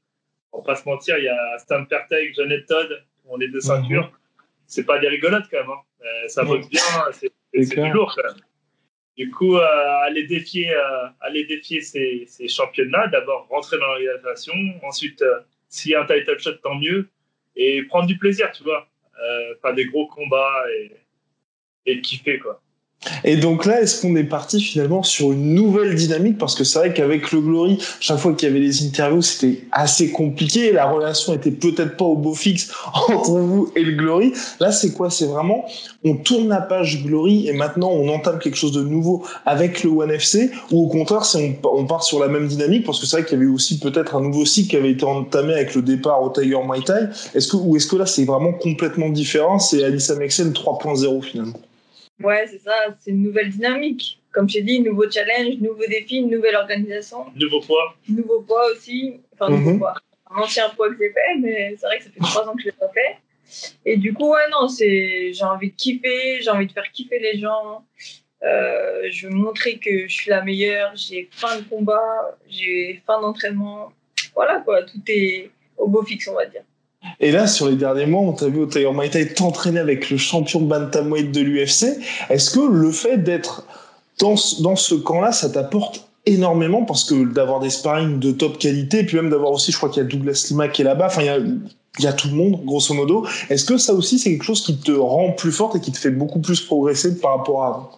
On 0.53 0.59
va 0.59 0.65
pas 0.65 0.77
se 0.77 0.89
mentir, 0.89 1.19
il 1.19 1.25
y 1.25 1.29
a 1.29 1.59
Stan 1.59 1.85
Perteg, 1.85 2.35
Janet 2.35 2.67
Todd, 2.67 3.05
on 3.27 3.41
est 3.41 3.49
deux 3.49 3.61
ceintures. 3.61 4.07
Mmh. 4.07 4.45
C'est 4.67 4.85
pas 4.85 4.99
des 4.99 5.09
rigolotes 5.09 5.45
quand 5.51 5.59
même. 5.59 5.71
Hein. 5.71 6.29
ça 6.29 6.45
boxe 6.45 6.69
bien, 6.69 6.81
c'est 7.13 7.31
du 7.53 7.91
lourd 7.93 8.15
quand 8.15 8.29
même. 8.29 8.43
Du 9.19 9.33
coup, 9.33 9.57
euh, 9.57 10.05
aller 10.05 10.29
défier, 10.29 10.71
euh, 10.71 11.09
aller 11.21 11.45
défier 11.45 11.81
ces, 11.81 12.25
ces 12.29 12.47
championnats, 12.47 13.09
d'abord 13.09 13.49
rentrer 13.49 13.77
dans 13.77 13.87
l'organisation, 13.87 14.55
ensuite, 14.85 15.21
euh, 15.23 15.41
s'il 15.69 15.91
y 15.91 15.95
a 15.97 16.03
un 16.03 16.07
title 16.07 16.39
shot, 16.39 16.53
tant 16.63 16.77
mieux, 16.77 17.09
et 17.57 17.83
prendre 17.83 18.07
du 18.07 18.17
plaisir, 18.17 18.53
tu 18.53 18.63
vois. 18.63 18.87
Pas 19.61 19.73
des 19.73 19.87
gros 19.87 20.07
combats 20.07 20.65
et, 20.71 20.93
et 21.87 22.01
kiffer, 22.01 22.39
quoi. 22.39 22.63
Et 23.25 23.37
donc 23.37 23.65
là, 23.65 23.81
est-ce 23.81 24.03
qu'on 24.03 24.17
est 24.17 24.25
parti 24.25 24.61
finalement 24.61 25.05
sur 25.05 25.33
une 25.33 25.55
nouvelle 25.55 25.95
dynamique? 25.95 26.37
Parce 26.37 26.57
que 26.57 26.65
c'est 26.65 26.81
vrai 26.81 26.93
qu'avec 26.93 27.31
le 27.31 27.41
Glory, 27.41 27.79
chaque 28.01 28.19
fois 28.19 28.33
qu'il 28.33 28.49
y 28.49 28.51
avait 28.51 28.61
les 28.61 28.85
interviews, 28.85 29.23
c'était 29.23 29.63
assez 29.71 30.11
compliqué. 30.11 30.73
La 30.73 30.91
relation 30.91 31.33
était 31.33 31.53
peut-être 31.53 31.97
pas 31.97 32.05
au 32.05 32.17
beau 32.17 32.35
fixe 32.35 32.73
entre 32.95 33.39
vous 33.39 33.71
et 33.77 33.83
le 33.83 33.93
Glory. 33.93 34.33
Là, 34.59 34.73
c'est 34.73 34.93
quoi? 34.93 35.11
C'est 35.11 35.27
vraiment, 35.27 35.65
on 36.05 36.17
tourne 36.17 36.49
la 36.49 36.61
page 36.61 37.05
Glory 37.05 37.49
et 37.49 37.53
maintenant 37.53 37.91
on 37.91 38.09
entame 38.09 38.41
quelque 38.41 38.57
chose 38.57 38.73
de 38.73 38.83
nouveau 38.83 39.25
avec 39.47 39.85
le 39.85 39.91
One 39.91 40.11
FC 40.11 40.51
ou 40.73 40.87
au 40.87 40.89
contraire, 40.89 41.23
on, 41.37 41.55
on, 41.69 41.87
part 41.87 42.03
sur 42.03 42.19
la 42.19 42.29
même 42.29 42.49
dynamique 42.49 42.85
parce 42.85 43.01
que 43.01 43.07
c'est 43.07 43.19
vrai 43.19 43.25
qu'il 43.25 43.39
y 43.39 43.43
avait 43.43 43.51
aussi 43.51 43.79
peut-être 43.79 44.17
un 44.17 44.21
nouveau 44.21 44.45
cycle 44.45 44.71
qui 44.71 44.77
avait 44.77 44.91
été 44.91 45.05
entamé 45.05 45.55
avec 45.55 45.75
le 45.75 45.83
départ 45.83 46.21
au 46.23 46.31
Tiger 46.31 46.59
Muay 46.67 46.83
Thai. 46.85 47.07
Est-ce 47.35 47.49
que, 47.49 47.57
ou 47.57 47.77
est-ce 47.77 47.87
que 47.87 47.97
là, 47.97 48.07
c'est 48.07 48.25
vraiment 48.25 48.53
complètement 48.53 49.09
différent? 49.09 49.61
C'est 49.61 49.85
Alissa 49.85 50.17
Mexen 50.17 50.51
3.0 50.53 51.23
finalement 51.23 51.59
Ouais, 52.23 52.47
c'est 52.47 52.59
ça, 52.59 52.75
c'est 53.01 53.11
une 53.11 53.23
nouvelle 53.23 53.51
dynamique. 53.51 54.21
Comme 54.33 54.49
j'ai 54.49 54.63
dit, 54.63 54.81
nouveau 54.81 55.11
challenge, 55.11 55.57
nouveau 55.61 55.87
défi, 55.89 56.23
nouvelle 56.23 56.57
organisation. 56.57 57.27
Nouveau 57.35 57.61
poids. 57.61 57.95
Nouveau 58.09 58.41
poids 58.41 58.67
aussi. 58.73 59.21
Enfin, 59.35 59.51
nouveau 59.51 59.71
mm 59.71 59.75
-hmm. 59.75 59.79
poids. 59.79 59.95
Un 60.31 60.43
ancien 60.43 60.69
poids 60.71 60.89
que 60.91 60.97
j'ai 61.01 61.13
fait, 61.13 61.33
mais 61.41 61.77
c'est 61.77 61.87
vrai 61.87 61.99
que 61.99 62.05
ça 62.05 62.11
fait 62.11 62.21
trois 62.21 62.45
ans 62.49 62.55
que 62.55 62.63
je 62.63 62.67
l'ai 62.67 62.73
pas 62.73 62.93
fait. 62.99 63.13
Et 63.85 63.97
du 63.97 64.13
coup, 64.13 64.29
ouais, 64.35 64.49
non, 64.51 64.69
c'est, 64.69 65.33
j'ai 65.33 65.45
envie 65.45 65.71
de 65.71 65.77
kiffer, 65.77 66.43
j'ai 66.43 66.51
envie 66.51 66.67
de 66.67 66.73
faire 66.73 66.91
kiffer 66.93 67.19
les 67.19 67.39
gens. 67.39 67.85
Euh, 68.43 69.09
je 69.11 69.27
veux 69.27 69.35
montrer 69.35 69.79
que 69.79 70.07
je 70.07 70.15
suis 70.19 70.31
la 70.31 70.43
meilleure, 70.43 70.95
j'ai 70.95 71.29
fin 71.31 71.57
de 71.59 71.63
combat, 71.63 72.39
j'ai 72.49 73.03
fin 73.07 73.21
d'entraînement. 73.21 73.93
Voilà, 74.35 74.61
quoi, 74.65 74.83
tout 74.83 75.03
est 75.09 75.51
au 75.77 75.89
beau 75.89 76.03
fixe, 76.05 76.29
on 76.29 76.35
va 76.35 76.47
dire. 76.47 76.63
Et 77.21 77.33
là, 77.33 77.47
sur 77.47 77.69
les 77.69 77.77
derniers 77.77 78.07
mois, 78.07 78.23
on 78.23 78.33
t'a 78.33 78.49
vu 78.49 78.61
au 78.61 78.67
Tiger 78.67 78.93
Muay 78.93 79.09
Thai 79.09 79.35
t'entraîner 79.35 79.81
avec 79.81 80.11
le 80.11 80.17
champion 80.17 80.61
bantamweight 80.61 81.33
de 81.33 81.41
l'UFC. 81.41 81.99
Est-ce 82.31 82.51
que 82.51 82.61
le 82.61 82.91
fait 82.93 83.19
d'être 83.19 83.65
dans, 84.19 84.35
dans 84.61 84.77
ce 84.77 84.95
camp-là, 84.95 85.33
ça 85.33 85.51
t'apporte 85.51 86.09
énormément 86.27 86.85
parce 86.85 87.05
que 87.05 87.25
d'avoir 87.25 87.61
des 87.61 87.71
sparring 87.71 88.19
de 88.19 88.33
top 88.33 88.59
qualité, 88.59 89.05
puis 89.05 89.17
même 89.17 89.31
d'avoir 89.31 89.53
aussi, 89.53 89.73
je 89.73 89.77
crois 89.77 89.89
qu'il 89.89 90.03
y 90.03 90.07
a 90.07 90.09
Douglas 90.09 90.47
Lima 90.51 90.69
qui 90.69 90.83
est 90.83 90.85
là-bas, 90.85 91.07
enfin, 91.07 91.23
il 91.23 91.27
y 91.27 91.31
a, 91.31 91.39
il 91.39 92.05
y 92.05 92.07
a 92.07 92.13
tout 92.13 92.29
le 92.29 92.35
monde, 92.35 92.65
grosso 92.65 92.95
modo. 92.95 93.27
Est-ce 93.49 93.65
que 93.65 93.79
ça 93.79 93.95
aussi, 93.95 94.19
c'est 94.19 94.31
quelque 94.31 94.45
chose 94.45 94.65
qui 94.65 94.79
te 94.79 94.93
rend 94.93 95.33
plus 95.33 95.53
forte 95.53 95.77
et 95.77 95.81
qui 95.81 95.91
te 95.91 95.99
fait 95.99 96.11
beaucoup 96.11 96.41
plus 96.41 96.61
progresser 96.61 97.19
par 97.21 97.39
rapport 97.39 97.65
à 97.65 97.69
avant? 97.69 97.91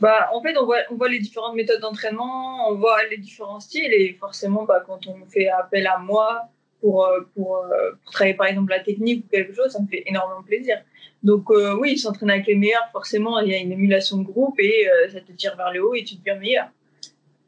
Bah, 0.00 0.28
en 0.34 0.42
fait, 0.42 0.56
on 0.58 0.64
voit, 0.64 0.78
on 0.90 0.96
voit 0.96 1.08
les 1.08 1.20
différentes 1.20 1.54
méthodes 1.54 1.80
d'entraînement, 1.80 2.68
on 2.68 2.76
voit 2.76 2.98
les 3.10 3.16
différents 3.16 3.60
styles, 3.60 3.92
et 3.92 4.16
forcément, 4.20 4.64
bah, 4.64 4.82
quand 4.86 5.06
on 5.06 5.14
fait 5.32 5.48
appel 5.48 5.86
à 5.86 5.98
moi 5.98 6.48
pour, 6.84 7.06
euh, 7.06 7.20
euh, 7.20 7.92
pour, 8.04 8.12
travailler 8.12 8.34
par 8.34 8.46
exemple 8.46 8.70
la 8.70 8.80
technique 8.80 9.24
ou 9.24 9.28
quelque 9.28 9.54
chose, 9.54 9.70
ça 9.70 9.80
me 9.80 9.86
fait 9.86 10.02
énormément 10.06 10.42
plaisir. 10.42 10.76
Donc 11.22 11.50
euh, 11.50 11.74
oui, 11.80 11.96
s'entraîner 11.96 12.34
avec 12.34 12.46
les 12.46 12.56
meilleurs, 12.56 12.86
forcément, 12.92 13.38
il 13.40 13.50
y 13.50 13.54
a 13.54 13.58
une 13.58 13.72
émulation 13.72 14.18
de 14.18 14.24
groupe 14.24 14.60
et 14.60 14.86
ça 15.10 15.20
te 15.22 15.32
tire 15.32 15.56
vers 15.56 15.72
le 15.72 15.82
haut 15.82 15.94
et 15.94 16.04
tu 16.04 16.16
deviens 16.16 16.36
meilleur. 16.36 16.66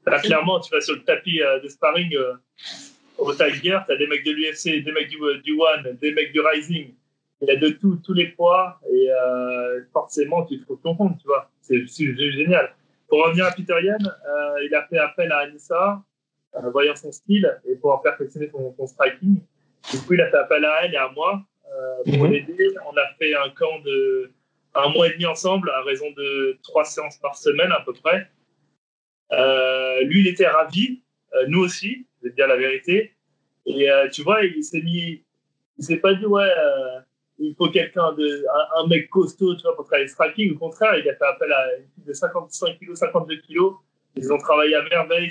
Là, 0.06 0.20
clairement, 0.20 0.58
tu 0.60 0.70
vas 0.72 0.80
sur 0.80 0.94
le 0.94 1.02
tapis 1.02 1.40
de 1.62 1.68
sparring 1.68 2.16
au 3.18 3.32
Tiger, 3.34 3.78
tu 3.86 3.92
as 3.92 3.96
des 3.96 4.06
mecs 4.06 4.24
de 4.24 4.30
l'UFC, 4.30 4.82
des 4.82 4.92
mecs 4.92 5.10
du, 5.10 5.18
One, 5.18 5.98
des 6.00 6.12
mecs 6.12 6.32
du 6.32 6.40
Rising. 6.40 6.94
Il 7.42 7.48
y 7.48 7.50
a 7.50 7.56
de 7.56 7.68
tout, 7.68 7.96
tous 8.02 8.14
les 8.14 8.28
poids 8.28 8.80
et 8.90 9.08
forcément, 9.92 10.46
tu 10.46 10.58
trouves 10.60 10.80
ton 10.82 10.94
compte, 10.94 11.18
tu 11.20 11.26
vois. 11.26 11.50
C'est 11.60 11.84
génial. 11.86 12.74
Pour 13.08 13.24
revenir 13.24 13.44
à 13.44 13.50
Peter 13.50 13.74
Yan, 13.82 13.98
il 14.62 14.74
a 14.74 14.86
fait 14.86 14.98
appel 14.98 15.30
à 15.32 15.40
Anissa, 15.40 15.92
euh, 15.94 16.15
voyant 16.70 16.96
son 16.96 17.12
style 17.12 17.58
et 17.68 17.74
pouvoir 17.74 18.02
perfectionner 18.02 18.48
son, 18.50 18.74
son, 18.76 18.86
striking. 18.86 19.40
Du 19.90 19.98
coup, 19.98 20.14
il 20.14 20.20
a 20.20 20.30
fait 20.30 20.38
appel 20.38 20.64
à 20.64 20.84
elle 20.84 20.94
et 20.94 20.96
à 20.96 21.10
moi 21.10 21.42
euh, 21.66 22.12
pour 22.12 22.24
mhm. 22.24 22.32
l'aider. 22.32 22.74
On 22.90 22.96
a 22.96 23.06
fait 23.18 23.34
un 23.34 23.50
camp 23.50 23.80
de 23.84 24.30
un 24.74 24.90
mois 24.90 25.08
et 25.08 25.12
demi 25.12 25.26
ensemble 25.26 25.70
à 25.70 25.82
raison 25.82 26.10
de 26.16 26.58
trois 26.62 26.84
séances 26.84 27.16
par 27.18 27.36
semaine 27.36 27.72
à 27.72 27.80
peu 27.80 27.92
près. 27.94 28.28
Euh, 29.32 30.02
lui, 30.02 30.20
il 30.20 30.28
était 30.28 30.46
ravi, 30.46 31.02
euh, 31.34 31.46
nous 31.48 31.60
aussi, 31.60 32.06
je 32.22 32.28
vais 32.28 32.34
dire 32.34 32.46
la 32.46 32.56
vérité. 32.56 33.12
Et 33.66 33.90
euh, 33.90 34.08
tu 34.08 34.22
vois, 34.22 34.44
il 34.44 34.62
s'est 34.62 34.82
mis, 34.82 35.24
il 35.78 35.84
s'est 35.84 35.96
pas 35.96 36.14
dit 36.14 36.26
ouais, 36.26 36.42
euh, 36.42 37.00
il 37.38 37.54
faut 37.56 37.68
quelqu'un 37.70 38.12
de, 38.12 38.44
un, 38.76 38.86
mec 38.86 39.10
costaud, 39.10 39.56
tu 39.56 39.62
vois, 39.62 39.74
pour 39.74 39.84
travailler 39.84 40.04
le 40.04 40.10
striking. 40.10 40.54
Au 40.54 40.58
contraire, 40.58 40.96
il 40.96 41.08
a 41.08 41.16
fait 41.16 41.24
appel 41.24 41.52
à 41.52 41.76
une 41.76 41.88
fille 41.94 42.04
de 42.04 42.12
55 42.12 42.78
kg, 42.78 42.94
52 42.94 43.36
kg. 43.38 43.74
Ils 44.14 44.32
ont 44.32 44.38
travaillé 44.38 44.74
à 44.74 44.82
merveille 44.82 45.30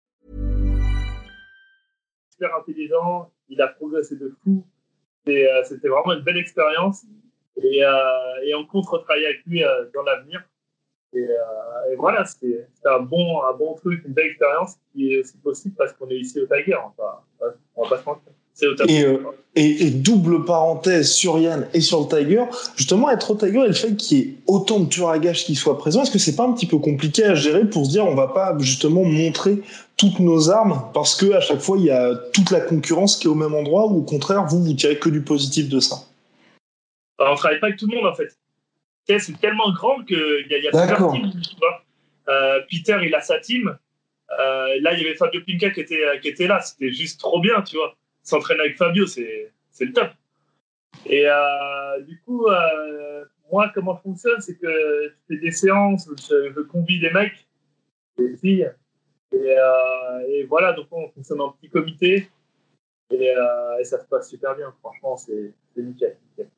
Intelligent, 2.57 3.31
il 3.49 3.61
a 3.61 3.67
progressé 3.67 4.15
de 4.15 4.33
fou. 4.43 4.65
Euh, 5.27 5.63
c'était 5.65 5.87
vraiment 5.87 6.13
une 6.13 6.23
belle 6.23 6.37
expérience. 6.37 7.03
Et, 7.61 7.83
euh, 7.83 8.57
on 8.57 8.65
compte 8.65 8.87
retravailler 8.87 9.27
avec 9.27 9.45
lui 9.45 9.63
euh, 9.63 9.85
dans 9.93 10.03
l'avenir. 10.03 10.43
Et, 11.13 11.27
et, 11.91 11.95
voilà, 11.97 12.23
c'était 12.25 12.65
un 12.85 13.01
bon, 13.01 13.43
un 13.43 13.53
bon 13.53 13.73
truc, 13.75 14.03
une 14.05 14.13
belle 14.13 14.27
expérience 14.27 14.77
qui 14.93 15.13
est 15.13 15.19
aussi 15.19 15.37
possible 15.37 15.75
parce 15.75 15.91
qu'on 15.93 16.09
est 16.09 16.17
ici 16.17 16.39
au 16.39 16.45
Tiger. 16.45 16.75
Enfin, 16.75 17.19
on 17.75 17.83
va 17.83 17.89
pas 17.89 18.01
se 18.01 18.05
mentir. 18.05 18.31
Et, 18.87 19.03
euh, 19.03 19.17
et, 19.55 19.87
et, 19.87 19.89
double 19.89 20.45
parenthèse 20.45 21.11
sur 21.11 21.37
Yann 21.39 21.67
et 21.73 21.81
sur 21.81 22.01
le 22.01 22.07
Tiger, 22.07 22.43
justement 22.75 23.09
être 23.09 23.31
au 23.31 23.35
Tiger 23.35 23.63
et 23.63 23.67
le 23.67 23.73
fait 23.73 23.95
qu'il 23.95 24.17
y 24.17 24.21
ait 24.21 24.35
autant 24.47 24.79
de 24.79 24.87
tueurs 24.87 25.09
à 25.09 25.19
gages 25.19 25.45
qui 25.45 25.55
soient 25.55 25.77
présents, 25.77 26.03
est-ce 26.03 26.11
que 26.11 26.19
c'est 26.19 26.35
pas 26.35 26.43
un 26.43 26.53
petit 26.53 26.67
peu 26.67 26.77
compliqué 26.77 27.23
à 27.23 27.35
gérer 27.35 27.65
pour 27.65 27.85
se 27.85 27.91
dire 27.91 28.05
on 28.05 28.15
va 28.15 28.27
pas 28.27 28.55
justement 28.59 29.03
montrer 29.03 29.61
toutes 29.97 30.19
nos 30.19 30.49
armes 30.49 30.89
parce 30.93 31.15
que 31.15 31.33
à 31.33 31.41
chaque 31.41 31.59
fois 31.59 31.77
il 31.77 31.85
y 31.85 31.91
a 31.91 32.15
toute 32.33 32.51
la 32.51 32.61
concurrence 32.61 33.17
qui 33.17 33.27
est 33.27 33.29
au 33.29 33.35
même 33.35 33.53
endroit 33.53 33.87
ou 33.87 33.99
au 33.99 34.03
contraire 34.03 34.45
vous 34.45 34.63
vous 34.63 34.73
tirez 34.73 34.97
que 34.97 35.09
du 35.09 35.21
positif 35.21 35.67
de 35.69 35.79
ça? 35.79 35.97
On 37.19 37.35
travaille 37.35 37.59
pas 37.59 37.67
avec 37.67 37.79
tout 37.79 37.87
le 37.87 37.95
monde 37.95 38.05
en 38.05 38.15
fait. 38.15 38.29
C'est 39.07 39.39
tellement 39.41 39.71
grand 39.73 40.01
qu'il 40.05 40.45
y 40.49 40.53
a, 40.53 40.59
y 40.59 40.67
a 40.67 40.71
plusieurs 40.71 41.11
teams. 41.11 41.31
Tu 41.31 41.55
vois. 41.57 41.83
Euh, 42.29 42.59
Peter 42.69 42.97
il 43.03 43.13
a 43.13 43.21
sa 43.21 43.39
team. 43.39 43.75
Euh, 44.39 44.67
là 44.81 44.93
il 44.93 45.01
y 45.01 45.05
avait 45.05 45.15
Fabio 45.15 45.41
Pinca 45.45 45.71
qui 45.71 45.81
était, 45.81 46.03
qui 46.21 46.29
était 46.29 46.47
là, 46.47 46.61
c'était 46.61 46.91
juste 46.91 47.19
trop 47.19 47.41
bien, 47.41 47.61
tu 47.63 47.75
vois 47.75 47.95
s'entraîner 48.23 48.61
avec 48.61 48.77
Fabio, 48.77 49.05
c'est 49.07 49.51
le 49.79 49.93
top. 49.93 50.09
Et 51.05 51.27
euh, 51.27 52.01
du 52.01 52.19
coup, 52.21 52.47
euh, 52.47 53.25
moi, 53.51 53.71
comment 53.73 53.95
je 53.97 54.01
fonctionne, 54.01 54.39
c'est 54.41 54.57
que 54.57 54.67
je 54.67 55.13
fais 55.27 55.41
des 55.41 55.51
séances, 55.51 56.09
je, 56.09 56.51
je 56.55 56.61
convie 56.61 56.99
des 56.99 57.11
mecs, 57.11 57.47
des 58.17 58.35
filles, 58.37 58.71
et, 59.31 59.57
euh, 59.57 60.19
et, 60.27 60.43
voilà, 60.43 60.73
donc 60.73 60.87
on 60.91 61.09
fonctionne 61.09 61.41
en 61.41 61.51
petit 61.51 61.69
comité, 61.69 62.29
et, 63.09 63.33
et 63.79 63.83
ça 63.83 63.99
se 63.99 64.07
passe 64.07 64.29
super 64.29 64.55
bien. 64.55 64.73
Franchement, 64.79 65.17
c'est 65.17 65.53
nickel. 65.77 66.17
nickel. 66.29 66.49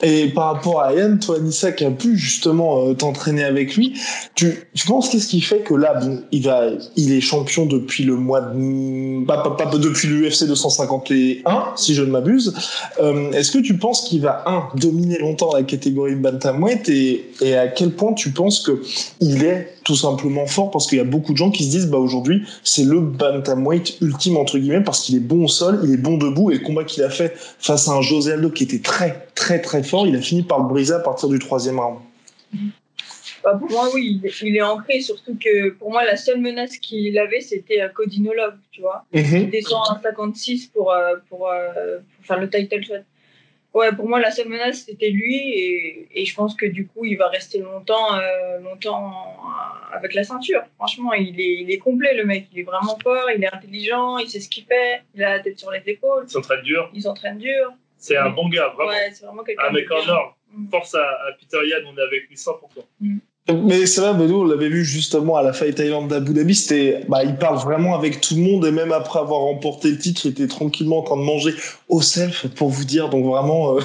Et 0.00 0.28
par 0.28 0.54
rapport 0.54 0.80
à 0.80 0.94
Yann, 0.94 1.18
toi, 1.18 1.40
Nissa, 1.40 1.72
qui 1.72 1.84
a 1.84 1.90
pu 1.90 2.16
justement 2.16 2.84
euh, 2.86 2.94
t'entraîner 2.94 3.42
avec 3.42 3.74
lui, 3.74 3.98
tu, 4.36 4.68
tu 4.72 4.86
penses 4.86 5.08
qu'est-ce 5.08 5.26
qui 5.26 5.40
fait 5.40 5.60
que 5.60 5.74
là, 5.74 5.94
bon, 5.94 6.22
il 6.30 6.44
va, 6.44 6.66
il 6.94 7.12
est 7.12 7.20
champion 7.20 7.66
depuis 7.66 8.04
le 8.04 8.14
mois 8.14 8.40
de, 8.40 9.24
pas, 9.26 9.38
pas, 9.42 9.50
pas 9.50 9.76
depuis 9.76 10.06
l'UFC 10.06 10.44
251, 10.46 11.72
si 11.74 11.94
je 11.94 12.02
ne 12.02 12.10
m'abuse. 12.12 12.54
Euh, 13.00 13.32
Est-ce 13.32 13.50
que 13.50 13.58
tu 13.58 13.76
penses 13.76 14.02
qu'il 14.02 14.20
va 14.20 14.44
un 14.46 14.68
dominer 14.76 15.18
longtemps 15.18 15.52
la 15.52 15.64
catégorie 15.64 16.14
bantamweight 16.14 16.88
et, 16.88 17.30
et 17.40 17.56
à 17.56 17.66
quel 17.66 17.90
point 17.90 18.12
tu 18.12 18.30
penses 18.30 18.60
que 18.60 18.80
il 19.20 19.42
est 19.42 19.77
tout 19.88 19.96
simplement 19.96 20.46
fort 20.46 20.70
parce 20.70 20.86
qu'il 20.86 20.98
y 20.98 21.00
a 21.00 21.04
beaucoup 21.04 21.32
de 21.32 21.38
gens 21.38 21.50
qui 21.50 21.64
se 21.64 21.70
disent 21.70 21.88
bah 21.88 21.96
aujourd'hui 21.96 22.46
c'est 22.62 22.84
le 22.84 23.00
bantamweight 23.00 24.02
ultime 24.02 24.36
entre 24.36 24.58
guillemets 24.58 24.82
parce 24.82 25.00
qu'il 25.00 25.16
est 25.16 25.26
bon 25.32 25.44
au 25.46 25.48
sol, 25.48 25.80
il 25.82 25.90
est 25.94 25.96
bon 25.96 26.18
debout 26.18 26.50
et 26.50 26.58
le 26.58 26.60
combat 26.60 26.84
qu'il 26.84 27.02
a 27.04 27.08
fait 27.08 27.32
face 27.58 27.88
à 27.88 27.92
un 27.92 28.02
José 28.02 28.32
Aldo 28.32 28.50
qui 28.50 28.64
était 28.64 28.80
très 28.80 29.26
très 29.34 29.62
très 29.62 29.82
fort, 29.82 30.06
il 30.06 30.14
a 30.14 30.20
fini 30.20 30.42
par 30.42 30.58
le 30.58 30.68
briser 30.68 30.92
à 30.92 30.98
partir 30.98 31.30
du 31.30 31.38
troisième 31.38 31.80
round. 31.80 32.00
Bah 33.42 33.56
pour 33.58 33.70
moi 33.70 33.88
oui, 33.94 34.20
il 34.42 34.56
est 34.56 34.60
ancré 34.60 35.00
surtout 35.00 35.38
que 35.42 35.70
pour 35.70 35.90
moi 35.90 36.04
la 36.04 36.18
seule 36.18 36.42
menace 36.42 36.76
qu'il 36.76 37.18
avait 37.18 37.40
c'était 37.40 37.80
euh, 37.80 37.88
Cody 37.88 38.22
tu 38.70 38.82
vois. 38.82 39.06
Mm 39.14 39.20
-hmm. 39.20 39.42
Il 39.44 39.50
descend 39.50 39.80
à 39.88 39.98
56 40.02 40.66
pour, 40.66 40.92
euh, 40.92 41.14
pour, 41.30 41.48
euh, 41.48 41.96
pour 42.14 42.26
faire 42.26 42.40
le 42.40 42.50
title 42.50 42.82
shot. 42.84 43.04
Ouais, 43.74 43.94
pour 43.94 44.08
moi, 44.08 44.18
la 44.18 44.30
seule 44.30 44.48
menace, 44.48 44.84
c'était 44.86 45.10
lui. 45.10 45.36
Et, 45.36 46.08
et, 46.14 46.24
je 46.24 46.34
pense 46.34 46.54
que 46.54 46.66
du 46.66 46.86
coup, 46.86 47.04
il 47.04 47.16
va 47.16 47.28
rester 47.28 47.58
longtemps, 47.58 48.14
euh, 48.14 48.58
longtemps 48.60 49.36
avec 49.92 50.14
la 50.14 50.24
ceinture. 50.24 50.62
Franchement, 50.76 51.12
il 51.12 51.38
est, 51.40 51.60
il 51.60 51.70
est 51.70 51.78
complet, 51.78 52.14
le 52.14 52.24
mec. 52.24 52.46
Il 52.52 52.60
est 52.60 52.64
vraiment 52.64 52.98
fort, 53.02 53.30
il 53.34 53.44
est 53.44 53.54
intelligent, 53.54 54.18
il 54.18 54.28
sait 54.28 54.40
ce 54.40 54.48
qu'il 54.48 54.64
fait, 54.64 55.02
il 55.14 55.22
a 55.22 55.36
la 55.36 55.40
tête 55.40 55.58
sur 55.58 55.70
les 55.70 55.82
épaules. 55.86 56.24
Il 56.26 56.30
s'entraîne 56.30 56.62
dur. 56.62 56.90
Il 56.94 57.02
s'entraîne 57.02 57.38
dur. 57.38 57.72
C'est 57.98 58.16
un 58.16 58.30
bon 58.30 58.48
gars, 58.48 58.68
vraiment. 58.68 58.90
Ouais, 58.90 59.10
c'est 59.12 59.26
vraiment 59.26 59.42
quelqu'un 59.42 59.64
Un 59.68 59.72
mec 59.72 59.90
en 59.90 60.08
or. 60.08 60.38
Mm. 60.52 60.70
Force 60.70 60.94
à, 60.94 61.02
à, 61.02 61.32
Peter 61.38 61.58
Yan, 61.66 61.80
on 61.86 61.96
est 61.96 62.02
avec 62.02 62.28
lui 62.28 62.36
100%. 62.36 62.58
Mm. 63.00 63.18
Mais 63.50 63.86
c'est 63.86 64.02
vrai, 64.02 64.12
nous, 64.14 64.40
on 64.40 64.44
l'avait 64.44 64.68
vu 64.68 64.84
justement 64.84 65.36
à 65.36 65.42
la 65.42 65.54
Fight 65.54 65.78
Island 65.78 66.08
d'Abu 66.08 66.34
Dhabi. 66.34 66.54
C'était, 66.54 67.04
bah, 67.08 67.24
il 67.24 67.36
parle 67.36 67.56
vraiment 67.56 67.94
avec 67.94 68.20
tout 68.20 68.34
le 68.34 68.42
monde 68.42 68.66
et 68.66 68.70
même 68.70 68.92
après 68.92 69.20
avoir 69.20 69.40
remporté 69.40 69.90
le 69.90 69.96
titre, 69.96 70.22
il 70.26 70.32
était 70.32 70.46
tranquillement 70.46 70.98
en 70.98 71.02
train 71.02 71.16
de 71.16 71.22
manger 71.22 71.54
au 71.88 72.02
self 72.02 72.46
pour 72.48 72.68
vous 72.68 72.84
dire. 72.84 73.08
Donc 73.08 73.24
vraiment, 73.24 73.76
euh, 73.76 73.80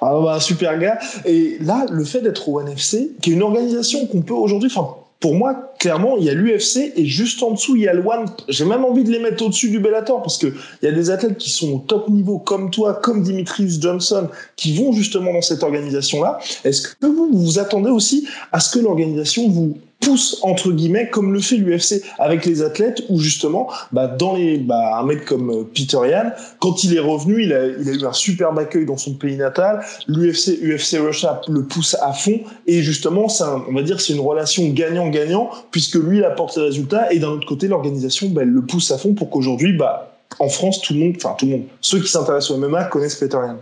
un 0.00 0.40
super 0.40 0.78
gars. 0.78 0.98
Et 1.26 1.58
là, 1.60 1.84
le 1.90 2.04
fait 2.04 2.22
d'être 2.22 2.48
au 2.48 2.60
NFC, 2.60 3.12
qui 3.20 3.30
est 3.30 3.34
une 3.34 3.42
organisation 3.42 4.06
qu'on 4.06 4.22
peut 4.22 4.32
aujourd'hui, 4.32 4.70
enfin, 4.74 4.96
pour 5.24 5.34
moi, 5.34 5.72
clairement, 5.78 6.18
il 6.18 6.24
y 6.24 6.28
a 6.28 6.34
l'UFC 6.34 6.92
et 6.96 7.06
juste 7.06 7.42
en 7.42 7.52
dessous, 7.52 7.76
il 7.76 7.84
y 7.84 7.88
a 7.88 7.94
le 7.94 8.06
One. 8.06 8.26
J'ai 8.50 8.66
même 8.66 8.84
envie 8.84 9.04
de 9.04 9.10
les 9.10 9.18
mettre 9.18 9.42
au-dessus 9.42 9.70
du 9.70 9.80
Bellator 9.80 10.20
parce 10.20 10.36
que 10.36 10.48
il 10.48 10.84
y 10.84 10.86
a 10.86 10.92
des 10.92 11.08
athlètes 11.08 11.38
qui 11.38 11.48
sont 11.48 11.72
au 11.72 11.78
top 11.78 12.10
niveau, 12.10 12.38
comme 12.38 12.70
toi, 12.70 12.92
comme 13.02 13.22
Dimitrius 13.22 13.80
Johnson, 13.80 14.28
qui 14.54 14.76
vont 14.76 14.92
justement 14.92 15.32
dans 15.32 15.40
cette 15.40 15.62
organisation-là. 15.62 16.40
Est-ce 16.64 16.82
que 16.82 17.06
vous 17.06 17.30
vous 17.32 17.58
attendez 17.58 17.88
aussi 17.88 18.28
à 18.52 18.60
ce 18.60 18.76
que 18.76 18.84
l'organisation 18.84 19.48
vous 19.48 19.78
pousse 20.04 20.38
entre 20.42 20.70
guillemets 20.72 21.08
comme 21.10 21.32
le 21.32 21.40
fait 21.40 21.56
l'UFC 21.56 22.02
avec 22.18 22.44
les 22.44 22.62
athlètes 22.62 23.02
où 23.08 23.18
justement 23.18 23.70
bah, 23.92 24.06
dans 24.06 24.34
les 24.34 24.58
bah, 24.58 24.98
un 24.98 25.04
mec 25.04 25.24
comme 25.24 25.50
euh, 25.50 25.64
Peter 25.64 25.98
Yan 26.08 26.32
quand 26.60 26.84
il 26.84 26.96
est 26.96 27.00
revenu 27.00 27.42
il 27.42 27.52
a, 27.52 27.66
eu 27.66 28.04
un 28.04 28.12
superbe 28.12 28.58
accueil 28.58 28.86
dans 28.86 28.96
son 28.96 29.14
pays 29.14 29.36
natal. 29.36 29.84
l'UFC 30.08 30.58
UFC 30.62 30.98
Russia 31.00 31.40
le 31.48 31.64
pousse 31.64 31.96
à 32.00 32.12
fond. 32.12 32.40
Et 32.66 32.82
justement 32.82 33.28
c'est 33.28 33.44
on 33.44 33.72
va 33.72 33.82
dire 33.82 34.00
c'est 34.00 34.12
une 34.12 34.20
relation 34.20 34.68
gagnant-gagnant 34.68 35.50
puisque 35.70 35.96
lui 35.96 36.18
il 36.18 36.24
apporte 36.24 36.56
les 36.56 36.64
résultats. 36.64 37.12
Et 37.12 37.18
d'un 37.18 37.28
autre 37.28 37.46
côté 37.46 37.68
l'organisation 37.68 38.28
bah, 38.28 38.42
elle 38.42 38.50
le 38.50 38.62
pousse 38.62 38.90
à 38.90 38.98
fond 38.98 39.14
pour 39.14 39.30
qu'aujourd'hui 39.30 39.72
bah 39.76 40.16
en 40.38 40.48
France 40.48 40.80
tout 40.80 40.94
le 40.94 41.00
monde 41.00 41.14
enfin 41.16 41.34
tout 41.38 41.46
le 41.46 41.52
monde 41.52 41.64
ceux 41.80 42.00
qui 42.00 42.08
s'intéressent 42.08 42.50
au 42.50 42.58
MMA 42.58 42.84
connaissent 42.84 43.16
Peter 43.16 43.36
Yan. 43.36 43.58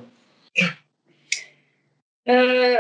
Euh... 2.29 2.77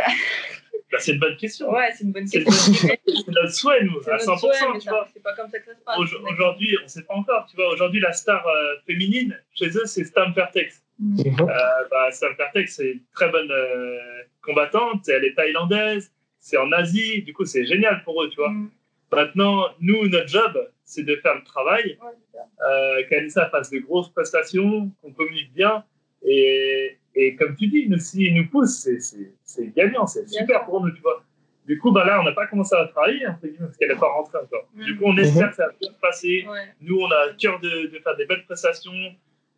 Bah, 0.92 0.98
c'est 1.00 1.12
une 1.12 1.18
bonne 1.20 1.36
question. 1.36 1.72
Ouais, 1.72 1.88
c'est 1.96 2.04
une 2.04 2.12
bonne 2.12 2.28
question. 2.28 2.52
c'est 2.52 3.28
notre 3.28 3.50
souhait, 3.52 3.82
nous, 3.84 3.98
à 4.10 4.18
100%. 4.18 4.46
Ouais, 4.46 4.52
mais 4.74 4.78
tu 4.78 4.84
ça- 4.84 4.90
vois. 4.90 5.08
C'est 5.12 5.22
pas 5.22 5.32
comme 5.34 5.48
ça 5.50 5.58
que 5.58 5.64
ça 5.64 5.74
se 5.74 5.80
passe. 5.82 5.96
Au- 5.98 6.28
Aujourd'hui, 6.32 6.76
on 6.80 6.82
ne 6.84 6.88
sait 6.88 7.02
pas 7.02 7.14
encore. 7.14 7.46
Tu 7.50 7.56
vois, 7.56 7.72
aujourd'hui, 7.72 7.98
la 8.00 8.12
star 8.12 8.46
euh, 8.46 8.74
féminine, 8.86 9.40
chez 9.54 9.68
eux, 9.68 9.86
c'est 9.86 10.04
Stam 10.04 10.34
Fairtex. 10.34 10.82
Mm. 10.98 11.20
Euh, 11.40 11.44
bah, 11.90 12.10
Stam 12.12 12.34
Fairtex, 12.36 12.76
c'est 12.76 12.92
une 12.92 13.00
très 13.14 13.30
bonne 13.30 13.50
euh, 13.50 13.98
combattante. 14.42 15.08
Elle 15.08 15.24
est 15.24 15.34
thaïlandaise. 15.34 16.12
C'est 16.38 16.58
en 16.58 16.70
Asie. 16.72 17.22
Du 17.22 17.32
coup, 17.32 17.46
c'est 17.46 17.64
génial 17.64 18.02
pour 18.04 18.22
eux, 18.22 18.28
tu 18.28 18.36
vois. 18.36 18.50
Mm. 18.50 18.70
Maintenant, 19.12 19.68
nous, 19.80 20.08
notre 20.08 20.28
job, 20.28 20.68
c'est 20.84 21.04
de 21.04 21.16
faire 21.16 21.34
le 21.36 21.44
travail. 21.44 21.98
Ouais. 22.02 22.40
Euh, 22.68 23.02
qu'Anissa 23.08 23.48
fasse 23.50 23.70
de 23.70 23.78
grosses 23.78 24.10
prestations, 24.10 24.90
qu'on 25.00 25.12
communique 25.12 25.52
bien. 25.54 25.84
Et, 26.24 26.98
et 27.14 27.36
comme 27.36 27.56
tu 27.56 27.66
dis, 27.66 27.88
nous, 27.88 27.98
s'ils 27.98 28.34
nous 28.34 28.48
poussent, 28.48 28.88
c'est- 28.98 29.74
gagnant. 29.76 30.06
C'est 30.06 30.28
super 30.28 30.64
pour 30.64 30.84
nous, 30.84 30.90
tu 30.92 31.00
vois. 31.02 31.22
Du 31.66 31.78
coup, 31.78 31.92
bah 31.92 32.04
là, 32.04 32.20
on 32.20 32.24
n'a 32.24 32.32
pas 32.32 32.46
commencé 32.48 32.74
à 32.74 32.86
travailler, 32.86 33.26
entre 33.26 33.42
guillemets, 33.42 33.66
parce 33.66 33.76
qu'elle 33.76 33.90
n'est 33.90 33.96
pas 33.96 34.08
rentrée 34.08 34.38
encore. 34.38 34.68
Mm. 34.74 34.84
Du 34.84 34.96
coup, 34.96 35.04
on 35.06 35.16
espère 35.16 35.50
que 35.50 35.56
ça 35.56 35.66
va 35.66 35.72
bien 35.80 35.90
se 35.92 36.00
passer. 36.00 36.44
Ouais. 36.48 36.74
Nous, 36.80 36.98
on 36.98 37.08
a 37.10 37.30
à 37.30 37.34
cœur 37.38 37.60
de, 37.60 37.86
de 37.86 37.98
faire 38.00 38.16
des 38.16 38.26
belles 38.26 38.44
prestations 38.44 38.92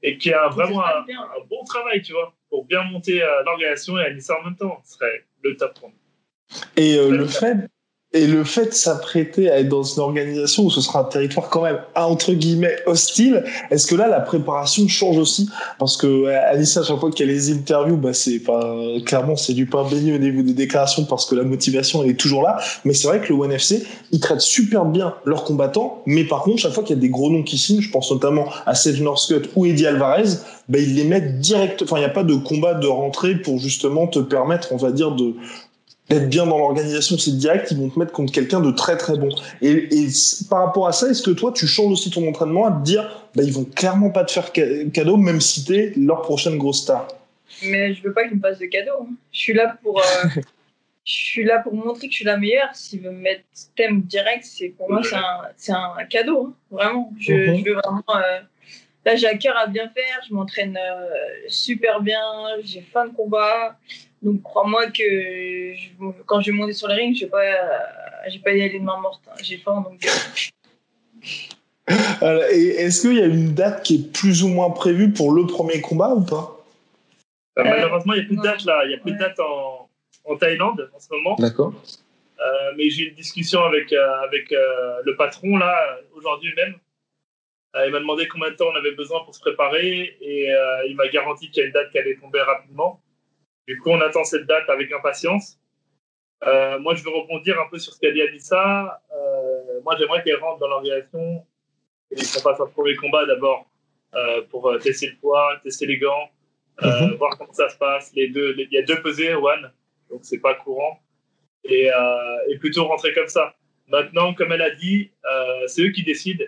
et 0.02 0.18
qu'il 0.18 0.32
y 0.32 0.34
a 0.34 0.48
vraiment 0.48 0.84
un 0.84 1.04
bon 1.48 1.64
travail, 1.64 2.02
tu 2.02 2.12
vois, 2.12 2.34
pour 2.50 2.66
bien 2.66 2.82
monter 2.84 3.22
euh, 3.22 3.42
l'organisation 3.44 3.96
et 3.98 4.04
Anissa 4.04 4.38
en 4.38 4.44
même 4.44 4.56
temps. 4.56 4.80
Ce 4.84 4.94
serait 4.94 5.24
le 5.42 5.56
top 5.56 5.78
pour 5.80 5.88
nous. 5.88 5.94
Et 6.76 6.98
euh, 6.98 7.10
le 7.10 7.26
fait 7.26 7.56
et 8.14 8.28
le 8.28 8.44
fait 8.44 8.66
de 8.66 8.74
s'apprêter 8.74 9.50
à 9.50 9.58
être 9.58 9.68
dans 9.68 9.82
une 9.82 10.00
organisation 10.00 10.64
où 10.64 10.70
ce 10.70 10.80
sera 10.80 11.00
un 11.00 11.04
territoire 11.04 11.48
quand 11.50 11.62
même 11.62 11.78
entre 11.96 12.32
guillemets 12.32 12.76
hostile, 12.86 13.44
est-ce 13.72 13.88
que 13.88 13.96
là 13.96 14.06
la 14.06 14.20
préparation 14.20 14.86
change 14.86 15.18
aussi? 15.18 15.50
Parce 15.80 15.96
que 15.96 16.06
euh, 16.06 16.50
Alice 16.50 16.76
à 16.76 16.84
chaque 16.84 16.98
fois 16.98 17.10
qu'elle 17.10 17.28
les 17.28 17.50
interviews, 17.50 17.96
bah 17.96 18.14
c'est 18.14 18.38
pas 18.38 18.76
clairement 19.04 19.34
c'est 19.34 19.52
du 19.52 19.66
pain 19.66 19.84
béni 19.90 20.12
au 20.12 20.18
niveau 20.18 20.42
des 20.42 20.52
déclarations 20.52 21.04
parce 21.04 21.26
que 21.26 21.34
la 21.34 21.42
motivation 21.42 22.04
elle 22.04 22.10
est 22.10 22.20
toujours 22.20 22.42
là. 22.42 22.58
Mais 22.84 22.94
c'est 22.94 23.08
vrai 23.08 23.20
que 23.20 23.32
le 23.32 23.38
ONFC 23.40 23.84
ils 24.12 24.20
traitent 24.20 24.40
super 24.40 24.84
bien 24.84 25.14
leurs 25.24 25.42
combattants, 25.42 26.02
mais 26.06 26.22
par 26.22 26.42
contre 26.42 26.58
chaque 26.58 26.72
fois 26.72 26.84
qu'il 26.84 26.94
y 26.94 26.98
a 26.98 27.02
des 27.02 27.10
gros 27.10 27.30
noms 27.30 27.42
qui 27.42 27.58
signent, 27.58 27.80
je 27.80 27.90
pense 27.90 28.12
notamment 28.12 28.46
à 28.64 28.76
Seth 28.76 29.00
Northcutt 29.00 29.50
ou 29.56 29.66
Eddie 29.66 29.88
Alvarez, 29.88 30.38
bah 30.68 30.78
ils 30.78 30.94
les 30.94 31.04
mettent 31.04 31.40
direct. 31.40 31.82
Enfin 31.82 31.96
il 31.96 32.00
n'y 32.00 32.06
a 32.06 32.10
pas 32.10 32.22
de 32.22 32.36
combat 32.36 32.74
de 32.74 32.86
rentrée 32.86 33.34
pour 33.34 33.58
justement 33.58 34.06
te 34.06 34.20
permettre, 34.20 34.68
on 34.70 34.76
va 34.76 34.92
dire 34.92 35.10
de 35.10 35.34
d'être 36.08 36.28
bien 36.28 36.46
dans 36.46 36.58
l'organisation, 36.58 37.16
c'est 37.16 37.36
direct, 37.36 37.70
ils 37.70 37.78
vont 37.78 37.88
te 37.88 37.98
mettre 37.98 38.12
contre 38.12 38.32
quelqu'un 38.32 38.60
de 38.60 38.70
très 38.70 38.96
très 38.96 39.16
bon. 39.16 39.30
Et, 39.62 39.88
par 40.50 40.64
rapport 40.66 40.86
à 40.86 40.92
ça, 40.92 41.08
est-ce 41.08 41.22
que 41.22 41.30
toi, 41.30 41.52
tu 41.52 41.66
changes 41.66 41.92
aussi 41.92 42.10
ton 42.10 42.28
entraînement 42.28 42.66
à 42.66 42.72
te 42.72 42.84
dire, 42.84 43.26
bah, 43.34 43.42
ils 43.42 43.52
vont 43.52 43.64
clairement 43.64 44.10
pas 44.10 44.24
te 44.24 44.32
faire 44.32 44.50
ca- 44.54 44.84
cadeau, 44.92 45.16
même 45.16 45.40
si 45.40 45.64
t'es 45.64 45.92
leur 45.96 46.22
prochaine 46.22 46.58
grosse 46.58 46.82
star? 46.82 47.08
Mais 47.62 47.94
je 47.94 48.02
veux 48.02 48.12
pas 48.12 48.26
qu'ils 48.28 48.36
me 48.36 48.42
fassent 48.42 48.58
de 48.58 48.66
cadeaux. 48.66 49.02
hein. 49.02 49.14
Je 49.32 49.38
suis 49.38 49.54
là 49.54 49.76
pour. 49.82 49.98
euh, 50.00 50.02
je 51.04 51.12
suis 51.12 51.44
là 51.44 51.60
pour 51.60 51.72
montrer 51.74 52.08
que 52.08 52.12
je 52.12 52.16
suis 52.18 52.24
la 52.24 52.36
meilleure. 52.36 52.68
S'ils 52.74 53.00
veulent 53.00 53.14
me 53.14 53.20
mettre 53.20 53.44
thème 53.76 54.02
direct, 54.02 54.44
c'est 54.44 54.68
pour 54.70 54.90
moi 54.90 55.00
c'est 55.56 55.72
un, 55.72 56.04
cadeau, 56.10 56.48
hein, 56.48 56.54
vraiment. 56.70 57.12
Je, 57.18 57.32
Mhm. 57.32 57.58
je 57.58 57.64
veux 57.70 57.74
vraiment. 57.76 58.02
euh, 58.10 58.40
là, 59.06 59.16
j'ai 59.16 59.26
à 59.26 59.36
cœur 59.36 59.56
à 59.56 59.66
bien 59.68 59.88
faire. 59.88 60.20
Je 60.28 60.34
m'entraîne 60.34 60.76
euh, 60.76 61.06
super 61.48 62.00
bien. 62.02 62.20
J'ai 62.62 62.80
faim 62.82 63.06
de 63.06 63.14
combat. 63.14 63.78
Donc 64.24 64.42
crois-moi 64.42 64.86
que 64.86 65.74
je- 65.74 66.22
quand 66.26 66.40
je 66.40 66.50
vais 66.50 66.56
monter 66.56 66.72
sur 66.72 66.88
le 66.88 66.94
ring, 66.94 67.14
je 67.14 67.26
vais 67.26 67.30
pas, 67.30 67.42
euh, 67.44 67.78
je 68.28 68.32
vais 68.36 68.42
pas 68.42 68.52
y 68.52 68.62
aller 68.62 68.78
de 68.78 68.84
main 68.84 68.98
morte. 69.00 69.22
hein. 69.28 69.34
J'ai 69.42 69.58
faim, 69.58 69.82
donc. 69.86 70.00
euh, 72.22 72.48
Et 72.52 72.66
est-ce 72.68 73.02
qu'il 73.02 73.18
y 73.18 73.22
a 73.22 73.26
une 73.26 73.54
date 73.54 73.82
qui 73.84 73.96
est 73.96 74.12
plus 74.12 74.42
ou 74.42 74.48
moins 74.48 74.70
prévue 74.70 75.12
pour 75.12 75.32
le 75.32 75.46
premier 75.46 75.80
combat 75.80 76.08
ou 76.14 76.24
pas? 76.24 76.64
Euh, 77.58 77.62
Euh, 77.62 77.64
malheureusement, 77.68 78.14
il 78.14 78.20
n'y 78.20 78.24
a 78.24 78.26
plus 78.26 78.36
de 78.38 78.42
date 78.42 78.64
là. 78.64 78.80
Il 78.84 78.88
n'y 78.88 78.94
a 78.94 78.98
plus 78.98 79.12
de 79.12 79.18
date 79.18 79.38
en, 79.38 79.88
en 80.24 80.36
Thaïlande 80.36 80.90
en 80.94 80.98
ce 80.98 81.08
moment. 81.12 81.36
D'accord. 81.38 81.72
Euh, 82.40 82.72
mais 82.76 82.90
j'ai 82.90 83.04
eu 83.04 83.08
une 83.10 83.14
discussion 83.14 83.62
avec, 83.62 83.92
euh, 83.92 84.20
avec 84.22 84.50
euh, 84.52 85.00
le 85.04 85.14
patron 85.16 85.56
là, 85.56 85.76
aujourd'hui 86.16 86.52
même. 86.56 86.74
Euh, 87.76 87.86
il 87.86 87.92
m'a 87.92 87.98
demandé 88.00 88.26
combien 88.28 88.50
de 88.50 88.56
temps 88.56 88.66
on 88.72 88.76
avait 88.76 88.94
besoin 88.94 89.22
pour 89.24 89.34
se 89.34 89.40
préparer 89.40 90.16
et 90.20 90.52
euh, 90.52 90.86
il 90.88 90.96
m'a 90.96 91.08
garanti 91.08 91.50
qu'il 91.50 91.60
y 91.60 91.64
a 91.64 91.66
une 91.66 91.72
date 91.72 91.90
qui 91.90 91.98
allait 91.98 92.16
tomber 92.16 92.40
rapidement. 92.40 93.00
Du 93.66 93.78
coup, 93.78 93.90
on 93.90 94.00
attend 94.00 94.24
cette 94.24 94.46
date 94.46 94.68
avec 94.68 94.92
impatience. 94.92 95.58
Euh, 96.46 96.78
moi, 96.78 96.94
je 96.94 97.02
veux 97.02 97.10
rebondir 97.10 97.58
un 97.60 97.68
peu 97.70 97.78
sur 97.78 97.92
ce 97.94 98.00
qu'a 98.00 98.10
dit 98.10 98.20
Anissa. 98.20 99.02
Euh, 99.12 99.80
moi, 99.82 99.96
j'aimerais 99.98 100.22
qu'elle 100.22 100.36
rentre 100.36 100.58
dans 100.60 100.68
l'organisation 100.68 101.44
et 102.10 102.16
qu'on 102.16 102.40
fasse 102.40 102.60
un 102.60 102.66
premier 102.66 102.94
combat 102.96 103.24
d'abord 103.26 103.66
euh, 104.14 104.42
pour 104.50 104.68
euh, 104.68 104.78
tester 104.78 105.08
le 105.08 105.16
poids, 105.16 105.58
tester 105.62 105.86
les 105.86 105.98
gants, 105.98 106.28
Mhm. 106.82 107.14
voir 107.14 107.36
comment 107.38 107.52
ça 107.52 107.68
se 107.68 107.76
passe. 107.78 108.12
Les 108.14 108.28
deux, 108.28 108.52
les- 108.52 108.64
il 108.64 108.72
y 108.74 108.78
a 108.78 108.82
deux 108.82 109.00
pesées, 109.00 109.34
one, 109.34 109.72
donc 110.10 110.20
c'est 110.24 110.38
pas 110.40 110.54
courant 110.54 111.00
et, 111.64 111.88
et 112.48 112.58
plutôt 112.58 112.84
rentrer 112.84 113.14
comme 113.14 113.28
ça. 113.28 113.54
Maintenant, 113.88 114.34
comme 114.34 114.52
elle 114.52 114.60
a 114.62 114.70
dit, 114.70 115.10
c'est 115.68 115.82
eux 115.82 115.90
qui 115.90 116.02
décident. 116.04 116.44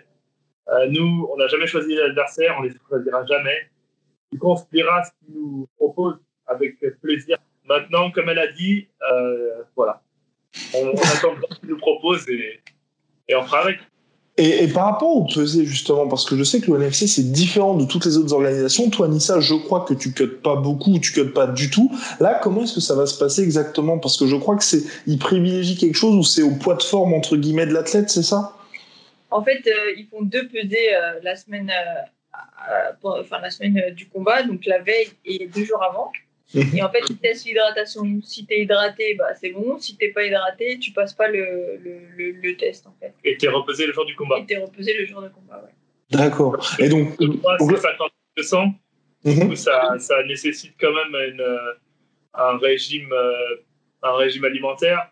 Nous, 0.89 1.29
on 1.31 1.37
n'a 1.37 1.47
jamais 1.47 1.65
choisi 1.67 1.95
l'adversaire, 1.95 2.55
on 2.59 2.61
les 2.63 2.71
choisira 2.89 3.25
jamais. 3.25 3.69
Du 4.31 4.37
coup, 4.37 4.51
on 4.51 4.55
se 4.57 4.65
dira 4.71 5.03
ce 5.05 5.11
qu'ils 5.19 5.33
nous 5.35 5.67
proposent 5.77 6.19
avec 6.47 6.77
plaisir. 7.01 7.37
Maintenant, 7.67 8.11
comme 8.11 8.29
elle 8.29 8.39
a 8.39 8.51
dit, 8.51 8.87
euh, 9.11 9.63
voilà. 9.75 10.01
On, 10.73 10.87
on 10.87 10.91
attend 10.93 11.35
ce 11.51 11.59
qu'ils 11.59 11.69
nous 11.69 11.77
proposent 11.77 12.27
et, 12.29 12.61
et 13.27 13.35
on 13.35 13.43
fera 13.43 13.59
avec. 13.61 13.77
Et, 14.39 14.63
et 14.63 14.67
par 14.67 14.85
rapport 14.85 15.15
au 15.15 15.25
pesé, 15.25 15.65
justement, 15.65 16.07
parce 16.07 16.23
que 16.23 16.37
je 16.37 16.43
sais 16.43 16.61
que 16.61 16.71
le 16.71 16.77
NFC, 16.77 17.07
c'est 17.07 17.31
différent 17.31 17.73
de 17.73 17.85
toutes 17.85 18.05
les 18.05 18.17
autres 18.17 18.33
organisations. 18.33 18.89
Toi, 18.91 19.07
Nissa, 19.07 19.39
je 19.39 19.55
crois 19.55 19.83
que 19.83 19.95
tu 19.95 20.13
cutes 20.13 20.41
pas 20.43 20.55
beaucoup 20.55 20.93
ou 20.93 20.99
tu 20.99 21.11
cutes 21.11 21.33
pas 21.33 21.47
du 21.47 21.71
tout. 21.71 21.91
Là, 22.19 22.39
comment 22.41 22.63
est-ce 22.63 22.75
que 22.75 22.79
ça 22.81 22.93
va 22.95 23.07
se 23.07 23.17
passer 23.17 23.41
exactement? 23.41 23.97
Parce 23.97 24.15
que 24.15 24.27
je 24.27 24.35
crois 24.35 24.55
que 24.55 24.63
c'est, 24.63 24.83
ils 25.07 25.17
privilégient 25.17 25.75
quelque 25.75 25.97
chose 25.97 26.15
où 26.15 26.23
c'est 26.23 26.43
au 26.43 26.51
poids 26.55 26.75
de 26.75 26.83
forme, 26.83 27.13
entre 27.13 27.35
guillemets, 27.35 27.65
de 27.65 27.73
l'athlète, 27.73 28.09
c'est 28.11 28.21
ça? 28.23 28.55
En 29.31 29.43
fait, 29.43 29.65
euh, 29.67 29.93
ils 29.97 30.07
font 30.07 30.21
deux 30.21 30.47
pesées 30.47 30.93
euh, 30.95 31.19
la 31.23 31.35
semaine, 31.35 31.69
euh, 31.69 32.91
pour- 33.01 33.17
enfin 33.19 33.39
la 33.41 33.49
semaine 33.49 33.77
euh, 33.79 33.91
du 33.91 34.07
combat, 34.07 34.43
donc 34.43 34.65
la 34.67 34.79
veille 34.79 35.09
et 35.25 35.47
deux 35.47 35.65
jours 35.65 35.83
avant. 35.83 36.11
Et 36.75 36.81
en 36.81 36.89
fait, 36.89 37.01
ils 37.09 37.17
testent 37.17 37.45
l'hydratation. 37.45 38.03
Si 38.23 38.45
t'es 38.45 38.61
hydraté, 38.61 39.15
bah, 39.15 39.33
c'est 39.35 39.49
bon. 39.49 39.77
Si 39.79 39.97
t'es 39.97 40.09
pas 40.09 40.23
hydraté, 40.25 40.79
tu 40.79 40.91
passes 40.91 41.13
pas 41.13 41.27
le, 41.27 41.77
le, 41.83 41.99
le, 42.15 42.31
le 42.31 42.55
test 42.55 42.87
en 42.87 42.95
fait. 42.99 43.13
Et 43.23 43.35
t'es 43.37 43.49
reposé 43.49 43.85
le 43.85 43.93
jour 43.93 44.05
du 44.05 44.15
combat. 44.15 44.39
Et 44.39 44.45
t'es 44.45 44.57
reposé 44.57 44.93
le 44.97 45.05
jour 45.05 45.21
de 45.21 45.27
combat. 45.29 45.61
Ouais. 45.65 45.73
D'accord. 46.09 46.65
Et 46.79 46.87
donc, 46.87 47.19
Le 47.19 47.27
donc 47.27 47.41
c'est 47.59 47.73
là- 47.73 47.79
50 47.81 48.11
200. 48.37 48.65
Du 49.25 49.31
Mhm. 49.35 49.49
coup, 49.49 49.55
ça, 49.55 49.95
ça 49.99 50.23
nécessite 50.23 50.75
quand 50.79 50.93
même 50.93 51.31
une, 51.33 51.41
euh, 51.41 51.73
un, 52.35 52.57
régime, 52.59 53.11
euh, 53.11 53.55
un 54.03 54.13
régime 54.15 54.45
alimentaire. 54.45 55.11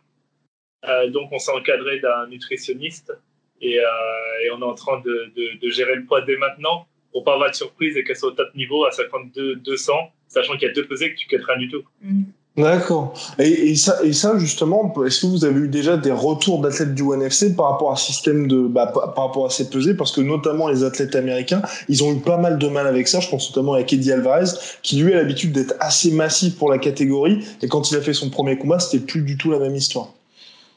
Euh, 0.88 1.10
donc, 1.10 1.32
on 1.34 1.40
s'est 1.40 1.52
encadré 1.52 2.00
d'un 2.00 2.28
nutritionniste 2.28 3.12
et, 3.60 3.80
euh, 3.80 3.84
et 4.44 4.52
on 4.52 4.60
est 4.62 4.64
en 4.64 4.76
train 4.76 5.02
de, 5.02 5.34
de, 5.36 5.58
de 5.60 5.70
gérer 5.70 5.96
le 5.96 6.06
poids 6.06 6.22
dès 6.22 6.38
maintenant 6.38 6.88
pour 7.12 7.24
pas 7.26 7.34
avoir 7.34 7.50
de 7.50 7.56
surprise 7.56 7.98
et 7.98 8.04
qu'elle 8.06 8.16
soit 8.16 8.30
au 8.30 8.34
top 8.36 8.54
niveau 8.56 8.86
à 8.86 8.92
52 8.92 9.56
200, 9.58 9.94
sachant 10.28 10.54
qu'il 10.54 10.68
y 10.68 10.72
a 10.72 10.74
deux 10.74 10.88
pesées 10.88 11.12
que 11.14 11.18
tu 11.18 11.28
quêtes 11.28 11.44
rien 11.44 11.58
du 11.58 11.70
tout. 11.70 11.84
Mhm. 12.02 12.26
D'accord. 12.58 13.14
Et, 13.38 13.72
et 13.72 13.76
ça, 13.76 14.02
et 14.02 14.14
ça 14.14 14.40
justement, 14.40 14.94
est-ce 15.06 15.22
que 15.22 15.28
vous 15.28 15.44
avez 15.44 15.60
eu 15.60 15.68
déjà 15.68 15.98
des 15.98 16.14
retours 16.14 16.62
d'athlètes 16.62 16.96
du 16.96 17.02
ONFC 17.02 17.54
par 17.54 17.72
rapport 17.72 17.92
à 17.92 17.98
système 17.98 18.48
de, 18.48 18.68
bah, 18.68 18.88
par 18.94 19.28
rapport 19.28 19.46
à 19.46 19.50
ces 19.50 19.70
pesées, 19.70 19.94
parce 19.94 20.14
que 20.14 20.22
notamment 20.22 20.70
les 20.70 20.86
athlètes 20.86 21.16
américains, 21.16 21.62
ils 21.90 22.02
ont 22.02 22.14
eu 22.14 22.22
pas 22.22 22.38
mal 22.38 22.58
de 22.58 22.68
mal 22.70 22.88
avec 22.88 23.10
ça. 23.10 23.20
Je 23.20 23.28
pense 23.28 23.50
notamment 23.50 23.74
à 23.74 23.82
Eddie 23.82 24.10
Alvarez, 24.10 24.52
qui 24.84 25.02
lui 25.02 25.12
a 25.14 25.18
l'habitude 25.18 25.52
d'être 25.52 25.76
assez 25.82 26.12
massif 26.12 26.58
pour 26.58 26.72
la 26.72 26.78
catégorie, 26.78 27.46
et 27.62 27.68
quand 27.68 27.92
il 27.92 27.98
a 27.98 28.02
fait 28.02 28.14
son 28.14 28.30
premier 28.30 28.58
combat, 28.58 28.80
c'était 28.80 29.06
plus 29.06 29.24
du 29.24 29.38
tout 29.38 29.52
la 29.52 29.60
même 29.60 29.76
histoire. 29.76 30.14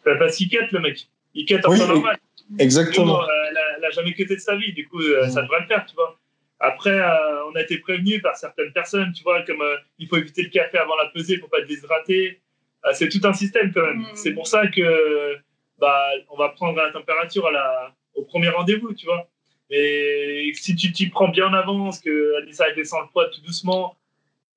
Bah, 0.05 0.17
Parce 0.19 0.35
qu'il 0.35 0.49
quête 0.49 0.73
le 0.73 0.81
mec. 0.81 1.07
Il 1.35 1.45
quête 1.45 1.65
en 1.65 1.71
Oui, 1.71 1.79
temps 1.79 1.87
normal. 1.87 2.17
Exactement. 2.59 3.07
Nous, 3.07 3.13
euh, 3.13 3.51
elle, 3.51 3.57
a, 3.57 3.61
elle 3.79 3.85
a 3.85 3.91
jamais 3.91 4.15
quitté 4.15 4.35
de 4.35 4.41
sa 4.41 4.57
vie, 4.57 4.73
du 4.73 4.89
coup, 4.89 5.01
euh, 5.01 5.29
ça 5.29 5.43
devrait 5.43 5.61
le 5.61 5.67
faire, 5.67 5.87
tu 5.87 5.95
vois. 5.95 6.19
Après, 6.61 6.99
euh, 6.99 7.47
on 7.51 7.55
a 7.55 7.63
été 7.63 7.79
prévenu 7.79 8.21
par 8.21 8.37
certaines 8.37 8.73
personnes, 8.73 9.13
tu 9.13 9.23
vois, 9.23 9.43
comme 9.43 9.63
euh, 9.63 9.77
il 9.99 10.09
faut 10.09 10.17
éviter 10.17 10.43
le 10.43 10.49
café 10.49 10.79
avant 10.79 10.97
la 10.97 11.07
pesée 11.11 11.39
pour 11.39 11.49
pas 11.49 11.61
te 11.61 11.67
déshydrater. 11.67 12.41
Euh, 12.85 12.91
c'est 12.95 13.09
tout 13.09 13.21
un 13.25 13.33
système 13.33 13.73
quand 13.73 13.87
même. 13.87 13.99
Mhm. 13.99 14.07
C'est 14.15 14.33
pour 14.33 14.47
ça 14.47 14.67
que 14.67 15.37
bah, 15.79 16.11
on 16.31 16.37
va 16.37 16.49
prendre 16.51 16.77
la 16.77 16.91
température 16.91 17.47
à 17.47 17.53
la, 17.53 17.95
au 18.15 18.23
premier 18.23 18.49
rendez-vous, 18.49 18.93
tu 18.93 19.07
vois. 19.07 19.29
Mais 19.71 20.53
si 20.55 20.75
tu 20.75 20.93
t'y 20.93 21.09
prends 21.09 21.29
bien 21.29 21.47
en 21.47 21.55
avance, 21.55 22.01
que 22.01 22.43
Anissa 22.43 22.69
elle 22.69 22.75
descend 22.75 23.03
le 23.03 23.13
poids 23.13 23.29
tout 23.29 23.43
doucement 23.43 23.95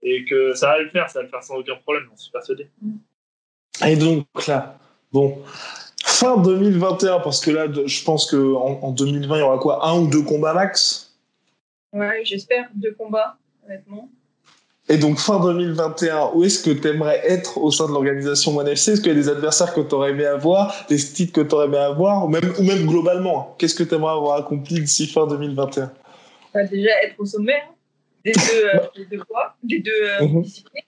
et 0.02 0.26
que 0.26 0.54
ça 0.54 0.68
va 0.68 0.80
le 0.80 0.90
faire, 0.90 1.10
ça 1.10 1.20
va 1.20 1.24
le 1.24 1.30
faire 1.30 1.44
sans 1.44 1.58
aucun 1.58 1.76
problème, 1.76 2.06
j'en 2.10 2.16
suis 2.16 2.32
persuadé. 2.32 2.68
Et 3.86 3.96
donc 3.96 4.26
là, 4.48 4.80
bon, 5.12 5.44
fin 6.04 6.38
2021, 6.38 7.20
parce 7.20 7.42
que 7.42 7.52
là, 7.52 7.68
je 7.86 8.04
pense 8.04 8.32
qu'en 8.32 8.80
en 8.82 8.92
2020, 8.92 9.36
il 9.36 9.40
y 9.40 9.44
aura 9.44 9.58
quoi 9.60 9.86
Un 9.86 10.00
ou 10.00 10.08
deux 10.08 10.24
combats 10.24 10.54
max? 10.54 11.11
Ouais, 11.94 12.24
j'espère 12.24 12.70
deux 12.74 12.94
combats, 12.94 13.38
honnêtement. 13.66 14.10
Et 14.90 14.98
donc, 14.98 15.20
fin 15.20 15.40
2021, 15.40 16.32
où 16.34 16.44
est-ce 16.44 16.64
que 16.64 16.72
tu 16.72 16.88
aimerais 16.88 17.22
être 17.24 17.58
au 17.58 17.72
sein 17.72 17.88
de 17.88 17.94
l'organisation 17.94 18.58
One 18.58 18.68
FC 18.68 18.94
Est-ce 18.94 19.02
qu'il 19.02 19.12
y 19.12 19.16
a 19.16 19.18
des 19.18 19.30
adversaires 19.30 19.74
que 19.74 19.82
tu 19.82 19.94
aurais 19.94 20.12
aimé 20.12 20.26
avoir, 20.26 20.86
des 20.90 20.98
titres 20.98 21.34
que 21.34 21.42
tu 21.42 21.56
aurais 21.56 21.68
aimé 21.68 21.78
avoir, 21.78 22.26
ou 22.26 22.28
même, 22.28 22.54
ou 22.58 22.64
même 22.64 22.86
globalement 22.86 23.56
Qu'est-ce 23.58 23.76
que 23.76 23.84
tu 23.84 23.96
aimerais 23.96 24.14
avoir 24.14 24.40
accompli 24.40 24.82
d'ici 24.82 25.08
fin 25.08 25.28
2021 25.28 25.94
bah, 26.54 26.64
Déjà, 26.66 26.92
être 27.04 27.16
au 27.20 27.26
sommet 27.26 27.54
hein, 27.54 27.74
des, 28.26 28.32
deux, 28.32 28.66
euh, 28.66 28.80
des 28.96 29.06
deux 29.06 29.24
fois, 29.24 29.56
des 29.64 29.80
deux 29.80 29.92
euh, 29.92 30.28
mhm. 30.28 30.42
disciplines. 30.42 30.84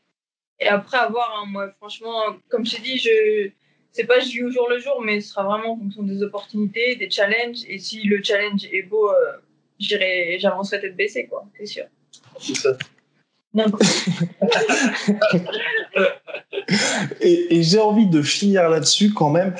Et 0.59 0.67
après, 0.67 0.97
avoir, 0.97 1.29
hein, 1.39 1.45
moi, 1.47 1.69
franchement, 1.77 2.35
comme 2.49 2.65
je 2.65 2.75
t'ai 2.75 2.81
dit, 2.81 2.97
je 2.97 3.51
c'est 3.93 4.05
pas 4.05 4.19
je 4.19 4.27
vis 4.29 4.43
au 4.43 4.49
jour 4.49 4.67
le 4.69 4.79
jour, 4.79 5.01
mais 5.01 5.21
ce 5.21 5.29
sera 5.29 5.43
vraiment 5.43 5.73
en 5.73 5.77
fonction 5.77 6.01
des 6.01 6.23
opportunités, 6.23 6.95
des 6.95 7.11
challenges. 7.11 7.59
Et 7.67 7.77
si 7.77 8.01
le 8.03 8.21
challenge 8.23 8.65
est 8.71 8.81
beau, 8.81 9.07
euh, 9.07 9.37
j'irai, 9.83 10.37
j'avancerai 10.39 10.81
tête 10.81 10.95
baissée, 10.95 11.27
quoi, 11.27 11.45
c'est 11.57 11.65
sûr. 11.65 11.85
C'est 12.39 12.55
ça. 12.55 12.77
et, 17.21 17.55
et 17.55 17.63
j'ai 17.63 17.79
envie 17.79 18.07
de 18.07 18.23
finir 18.23 18.67
là-dessus 18.69 19.13
quand 19.13 19.29
même. 19.29 19.53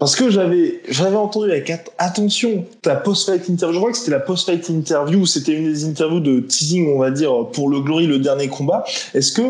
Parce 0.00 0.16
que 0.16 0.30
j'avais, 0.30 0.80
j'avais 0.88 1.16
entendu 1.16 1.50
avec 1.50 1.70
attention 1.98 2.64
ta 2.80 2.96
post-fight 2.96 3.46
interview. 3.50 3.74
Je 3.74 3.78
crois 3.80 3.92
que 3.92 3.98
c'était 3.98 4.12
la 4.12 4.20
post-fight 4.20 4.66
interview, 4.70 5.26
c'était 5.26 5.52
une 5.52 5.70
des 5.70 5.84
interviews 5.84 6.20
de 6.20 6.40
teasing, 6.40 6.94
on 6.94 6.98
va 6.98 7.10
dire, 7.10 7.50
pour 7.52 7.68
le 7.68 7.80
Glory, 7.80 8.06
le 8.06 8.18
dernier 8.18 8.48
combat. 8.48 8.82
Est-ce 9.12 9.30
que 9.30 9.42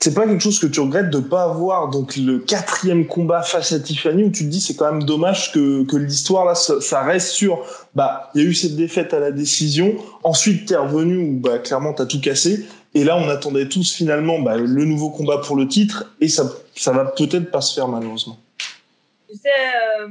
c'est 0.00 0.14
pas 0.14 0.26
quelque 0.26 0.42
chose 0.42 0.58
que 0.58 0.66
tu 0.66 0.80
regrettes 0.80 1.08
de 1.08 1.20
pas 1.20 1.44
avoir 1.44 1.88
donc 1.88 2.16
le 2.16 2.38
quatrième 2.38 3.06
combat 3.06 3.42
face 3.42 3.72
à 3.72 3.80
Tiffany 3.80 4.24
où 4.24 4.30
tu 4.30 4.44
te 4.44 4.50
dis 4.50 4.60
c'est 4.60 4.74
quand 4.74 4.92
même 4.92 5.04
dommage 5.04 5.52
que, 5.52 5.84
que 5.84 5.96
l'histoire 5.96 6.44
là 6.44 6.54
ça, 6.54 7.02
reste 7.02 7.28
sur 7.28 7.64
bah 7.94 8.30
il 8.34 8.42
y 8.42 8.46
a 8.46 8.48
eu 8.48 8.54
cette 8.54 8.76
défaite 8.76 9.14
à 9.14 9.20
la 9.20 9.30
décision 9.30 9.96
ensuite 10.22 10.68
t'es 10.68 10.76
revenu 10.76 11.16
où 11.16 11.40
bah 11.40 11.58
clairement 11.58 11.94
t'as 11.94 12.06
tout 12.06 12.20
cassé 12.20 12.66
et 12.94 13.02
là, 13.02 13.16
on 13.16 13.28
attendait 13.28 13.68
tous 13.68 13.92
finalement 13.92 14.38
bah, 14.38 14.56
le 14.56 14.84
nouveau 14.84 15.10
combat 15.10 15.38
pour 15.38 15.56
le 15.56 15.66
titre, 15.66 16.14
et 16.20 16.28
ça, 16.28 16.44
ça 16.76 16.92
va 16.92 17.06
peut-être 17.06 17.50
pas 17.50 17.60
se 17.60 17.74
faire 17.74 17.88
malheureusement. 17.88 18.38
Tu 19.28 19.36
sais, 19.36 19.48
euh, 20.00 20.08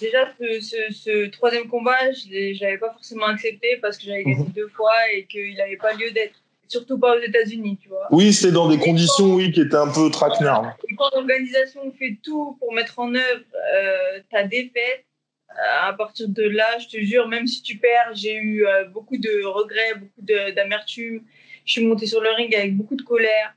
déjà 0.00 0.28
ce, 0.38 0.60
ce, 0.92 1.26
troisième 1.30 1.66
combat, 1.66 2.12
je 2.12 2.62
l'avais 2.62 2.78
pas 2.78 2.92
forcément 2.92 3.26
accepté 3.26 3.78
parce 3.82 3.98
que 3.98 4.04
j'avais 4.04 4.22
gagné 4.22 4.36
mhm. 4.36 4.52
deux 4.54 4.68
fois 4.68 4.94
et 5.12 5.24
qu'il 5.24 5.56
n'avait 5.56 5.76
pas 5.76 5.92
lieu 5.94 6.12
d'être. 6.12 6.34
Surtout 6.70 6.98
pas 6.98 7.16
aux 7.16 7.20
États-Unis, 7.20 7.78
tu 7.82 7.88
vois. 7.88 8.06
Oui, 8.10 8.32
c'était 8.32 8.52
dans 8.52 8.68
des 8.68 8.78
conditions, 8.78 9.34
oui, 9.34 9.52
qui 9.52 9.60
étaient 9.60 9.74
un 9.74 9.92
peu 9.92 10.10
traquenardes. 10.10 10.72
Et 10.88 10.94
quand 10.94 11.10
l'organisation 11.14 11.92
fait 11.98 12.18
tout 12.22 12.56
pour 12.58 12.72
mettre 12.72 12.98
en 12.98 13.14
œuvre 13.14 13.44
euh, 13.74 14.20
ta 14.30 14.44
défaite, 14.44 15.04
euh, 15.50 15.88
à 15.88 15.92
partir 15.92 16.28
de 16.28 16.44
là, 16.44 16.78
je 16.78 16.86
te 16.86 16.96
jure, 17.02 17.28
même 17.28 17.46
si 17.46 17.62
tu 17.62 17.76
perds, 17.76 18.12
j'ai 18.14 18.36
eu 18.36 18.64
beaucoup 18.92 19.18
de 19.18 19.44
regrets, 19.44 19.94
beaucoup 19.96 20.22
d'amertume 20.54 21.22
je 21.70 21.72
suis 21.72 21.86
montée 21.86 22.06
sur 22.06 22.20
le 22.20 22.30
ring 22.30 22.54
avec 22.54 22.76
beaucoup 22.76 22.96
de 22.96 23.02
colère. 23.02 23.54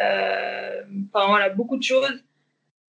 Euh, 0.00 0.82
enfin 1.12 1.26
voilà, 1.28 1.50
beaucoup 1.50 1.76
de 1.76 1.82
choses. 1.82 2.22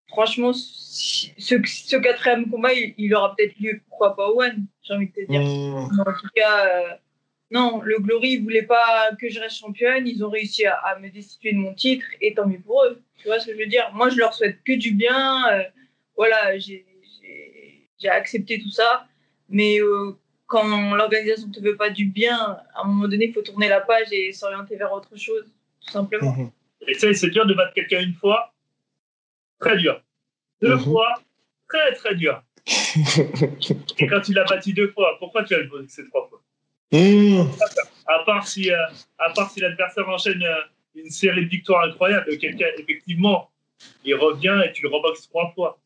Franchement, 0.09 0.53
ce, 0.53 1.27
ce, 1.37 1.95
quatrième 1.97 2.49
combat, 2.49 2.69
il, 2.73 3.13
aura 3.13 3.35
peut-être 3.35 3.59
lieu, 3.59 3.81
pourquoi 3.89 4.15
pas 4.15 4.29
One, 4.29 4.67
j'ai 4.83 4.93
envie 4.93 5.07
de 5.07 5.11
te 5.11 5.29
dire. 5.29 5.41
Mmh. 5.41 5.99
En 5.99 6.13
tout 6.13 6.29
cas, 6.35 6.65
euh, 6.65 6.93
non, 7.49 7.81
le 7.81 7.99
Glory, 7.99 8.31
ils 8.31 8.43
voulaient 8.43 8.63
pas 8.63 9.09
que 9.19 9.29
je 9.29 9.39
reste 9.39 9.57
championne. 9.57 10.07
Ils 10.07 10.23
ont 10.23 10.29
réussi 10.29 10.65
à, 10.65 10.97
me 10.99 11.09
destituer 11.09 11.53
de 11.53 11.57
mon 11.57 11.73
titre, 11.73 12.05
et 12.21 12.33
tant 12.33 12.45
mieux 12.45 12.59
pour 12.59 12.83
eux. 12.83 13.01
Tu 13.17 13.27
vois 13.27 13.39
ce 13.39 13.47
que 13.47 13.53
je 13.53 13.59
veux 13.59 13.67
dire? 13.67 13.89
Moi, 13.93 14.09
je 14.09 14.17
leur 14.17 14.33
souhaite 14.33 14.61
que 14.63 14.73
du 14.73 14.91
bien. 14.91 15.47
Euh, 15.51 15.63
voilà, 16.15 16.57
j'ai 16.57 16.85
accepté 18.09 18.59
tout 18.61 18.71
ça. 18.71 19.07
Mais 19.49 19.79
quand 20.47 20.95
l'organisation 20.95 21.47
ne 21.47 21.53
te 21.53 21.59
veut 21.59 21.75
pas 21.75 21.89
du 21.89 22.05
bien, 22.05 22.37
à 22.37 22.81
un 22.81 22.85
moment 22.85 23.07
donné, 23.07 23.25
il 23.25 23.33
faut 23.33 23.41
tourner 23.41 23.67
la 23.67 23.81
page 23.81 24.07
et 24.11 24.31
s'orienter 24.31 24.77
vers 24.77 24.91
autre 24.91 25.15
chose, 25.17 25.45
tout 25.85 25.91
simplement. 25.91 26.31
Mhm. 26.31 26.51
Et 26.87 26.93
ça, 26.93 27.13
c'est 27.13 27.29
dur 27.29 27.45
de 27.45 27.53
battre 27.53 27.73
quelqu'un 27.73 28.01
une 28.01 28.13
fois, 28.13 28.53
très 29.59 29.77
dur. 29.77 30.01
Deux 30.61 30.75
mhm. 30.75 30.83
fois, 30.83 31.13
très 31.67 31.93
très 31.93 32.15
dur. 32.15 32.41
et 33.99 34.07
quand 34.07 34.21
tu 34.21 34.33
l'as 34.33 34.45
battu 34.45 34.73
deux 34.73 34.89
fois, 34.89 35.15
pourquoi 35.19 35.43
tu 35.43 35.53
as 35.53 35.59
le 35.59 35.85
ces 35.87 36.05
trois 36.05 36.27
fois? 36.27 36.36
Mhm. 36.91 37.47
À 38.07 38.19
part 38.25 38.47
si, 38.47 38.71
euh, 38.71 38.75
à 39.17 39.29
part 39.31 39.51
si 39.51 39.59
l'adversaire 39.59 40.07
enchaîne 40.07 40.41
euh, 40.41 40.61
une 40.95 41.09
série 41.09 41.45
de 41.45 41.49
victoires 41.49 41.83
incroyables, 41.85 42.37
quelqu'un, 42.37 42.67
effectivement, 42.77 43.49
il 44.05 44.15
revient 44.15 44.61
et 44.65 44.71
tu 44.71 44.83
le 44.83 44.89
reboxes 44.89 45.27
trois 45.29 45.51
fois. 45.53 45.77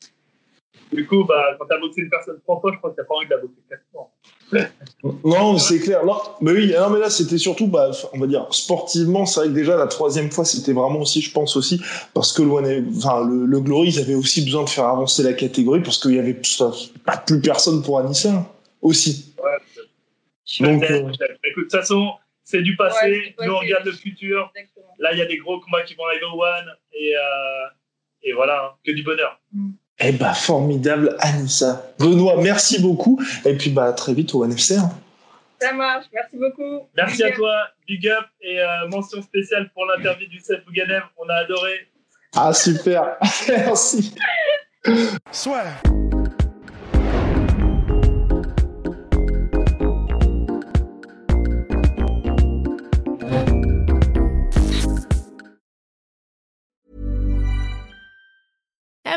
Du 0.94 1.08
coup, 1.08 1.24
bah, 1.24 1.56
quand 1.58 1.66
tu 1.66 1.74
as 1.74 1.80
boxé 1.80 2.02
une 2.02 2.10
personne 2.10 2.40
trois 2.44 2.60
fois, 2.60 2.72
je 2.74 2.78
crois 2.78 2.90
que 2.90 2.96
tu 2.96 3.02
n'as 3.02 3.08
pas 3.08 3.16
envie 3.16 3.26
de 3.26 3.32
la 3.32 3.38
boxer 3.38 3.62
quatre 3.70 3.84
fois. 3.92 4.10
Non, 5.24 5.58
c'est 5.58 5.80
clair. 5.80 6.06
Non, 6.06 6.18
mais 6.42 6.52
oui, 6.52 6.74
non, 6.78 6.90
mais 6.90 7.00
là, 7.00 7.10
c'était 7.10 7.38
surtout, 7.38 7.68
bah, 7.68 7.92
on 8.14 8.20
va 8.20 8.28
dire, 8.28 8.46
sportivement, 8.52 9.26
c'est 9.26 9.40
vrai 9.40 9.50
que 9.50 9.54
déjà, 9.54 9.78
la 9.78 9.88
troisième 9.88 10.30
fois, 10.30 10.44
c'était 10.44 10.74
vraiment 10.74 11.00
aussi, 11.00 11.22
je 11.22 11.32
pense 11.32 11.56
aussi, 11.56 11.82
parce 12.14 12.34
que 12.34 12.42
le, 12.42 12.86
enfin, 12.98 13.26
le, 13.26 13.60
Glory, 13.62 13.90
ils 13.90 14.00
avaient 14.00 14.16
aussi 14.16 14.44
besoin 14.44 14.64
de 14.64 14.70
faire 14.70 14.86
avancer 14.86 15.24
la 15.24 15.34
catégorie, 15.34 15.82
parce 15.82 15.98
qu'il 15.98 16.16
y 16.16 16.20
avait 16.20 16.40
pas 17.06 17.18
plus 17.18 17.40
personne 17.40 17.82
pour 17.82 18.00
Anissa, 18.00 18.46
aussi. 18.82 19.31
Ouais, 20.60 20.68
Donc, 20.68 20.84
euh, 20.84 21.12
Écoute, 21.44 21.58
de 21.58 21.62
toute 21.64 21.72
façon, 21.72 22.14
c'est 22.44 22.62
du 22.62 22.76
passé, 22.76 23.36
nous, 23.40 23.54
on 23.54 23.60
regarde 23.60 23.86
le 23.86 23.92
futur. 23.92 24.52
Là, 25.00 25.14
il 25.14 25.20
y 25.20 25.22
a 25.22 25.26
des 25.26 25.38
gros 25.38 25.60
combats 25.60 25.84
qui 25.84 25.96
vont 25.96 26.06
arriver 26.06 26.26
au 26.26 26.42
One, 26.42 26.72
et, 26.94 27.16
euh, 27.16 27.68
et 28.24 28.34
voilà, 28.34 28.66
hein, 28.66 28.78
que 28.86 28.92
du 28.92 29.04
bonheur. 29.04 29.40
Mm. 29.54 29.72
Eh 30.04 30.12
bah 30.14 30.34
formidable 30.34 31.16
Anissa. 31.20 31.94
Benoît, 32.00 32.36
merci 32.42 32.82
beaucoup. 32.82 33.22
Et 33.46 33.54
puis 33.56 33.70
bah 33.70 33.94
très 33.94 34.16
vite 34.16 34.34
au 34.34 34.44
NFC. 34.44 34.78
Hein. 34.78 34.90
Ça 35.60 35.74
marche, 35.74 36.06
merci 36.12 36.38
beaucoup. 36.38 36.88
Merci 36.98 37.24
à 37.24 37.32
toi, 37.32 37.68
big 37.88 38.08
up 38.08 38.26
et 38.42 38.60
euh, 38.60 38.88
mention 38.90 39.22
spéciale 39.22 39.70
pour 39.74 39.86
l'interview 39.86 40.28
du 40.28 40.40
Seth 40.40 40.66
Bouganem. 40.66 41.04
On 41.18 41.30
a 41.30 41.36
adoré. 41.36 41.88
Ah 42.36 42.52
super, 42.52 43.18
merci. 43.48 44.16
Soit. 45.32 45.66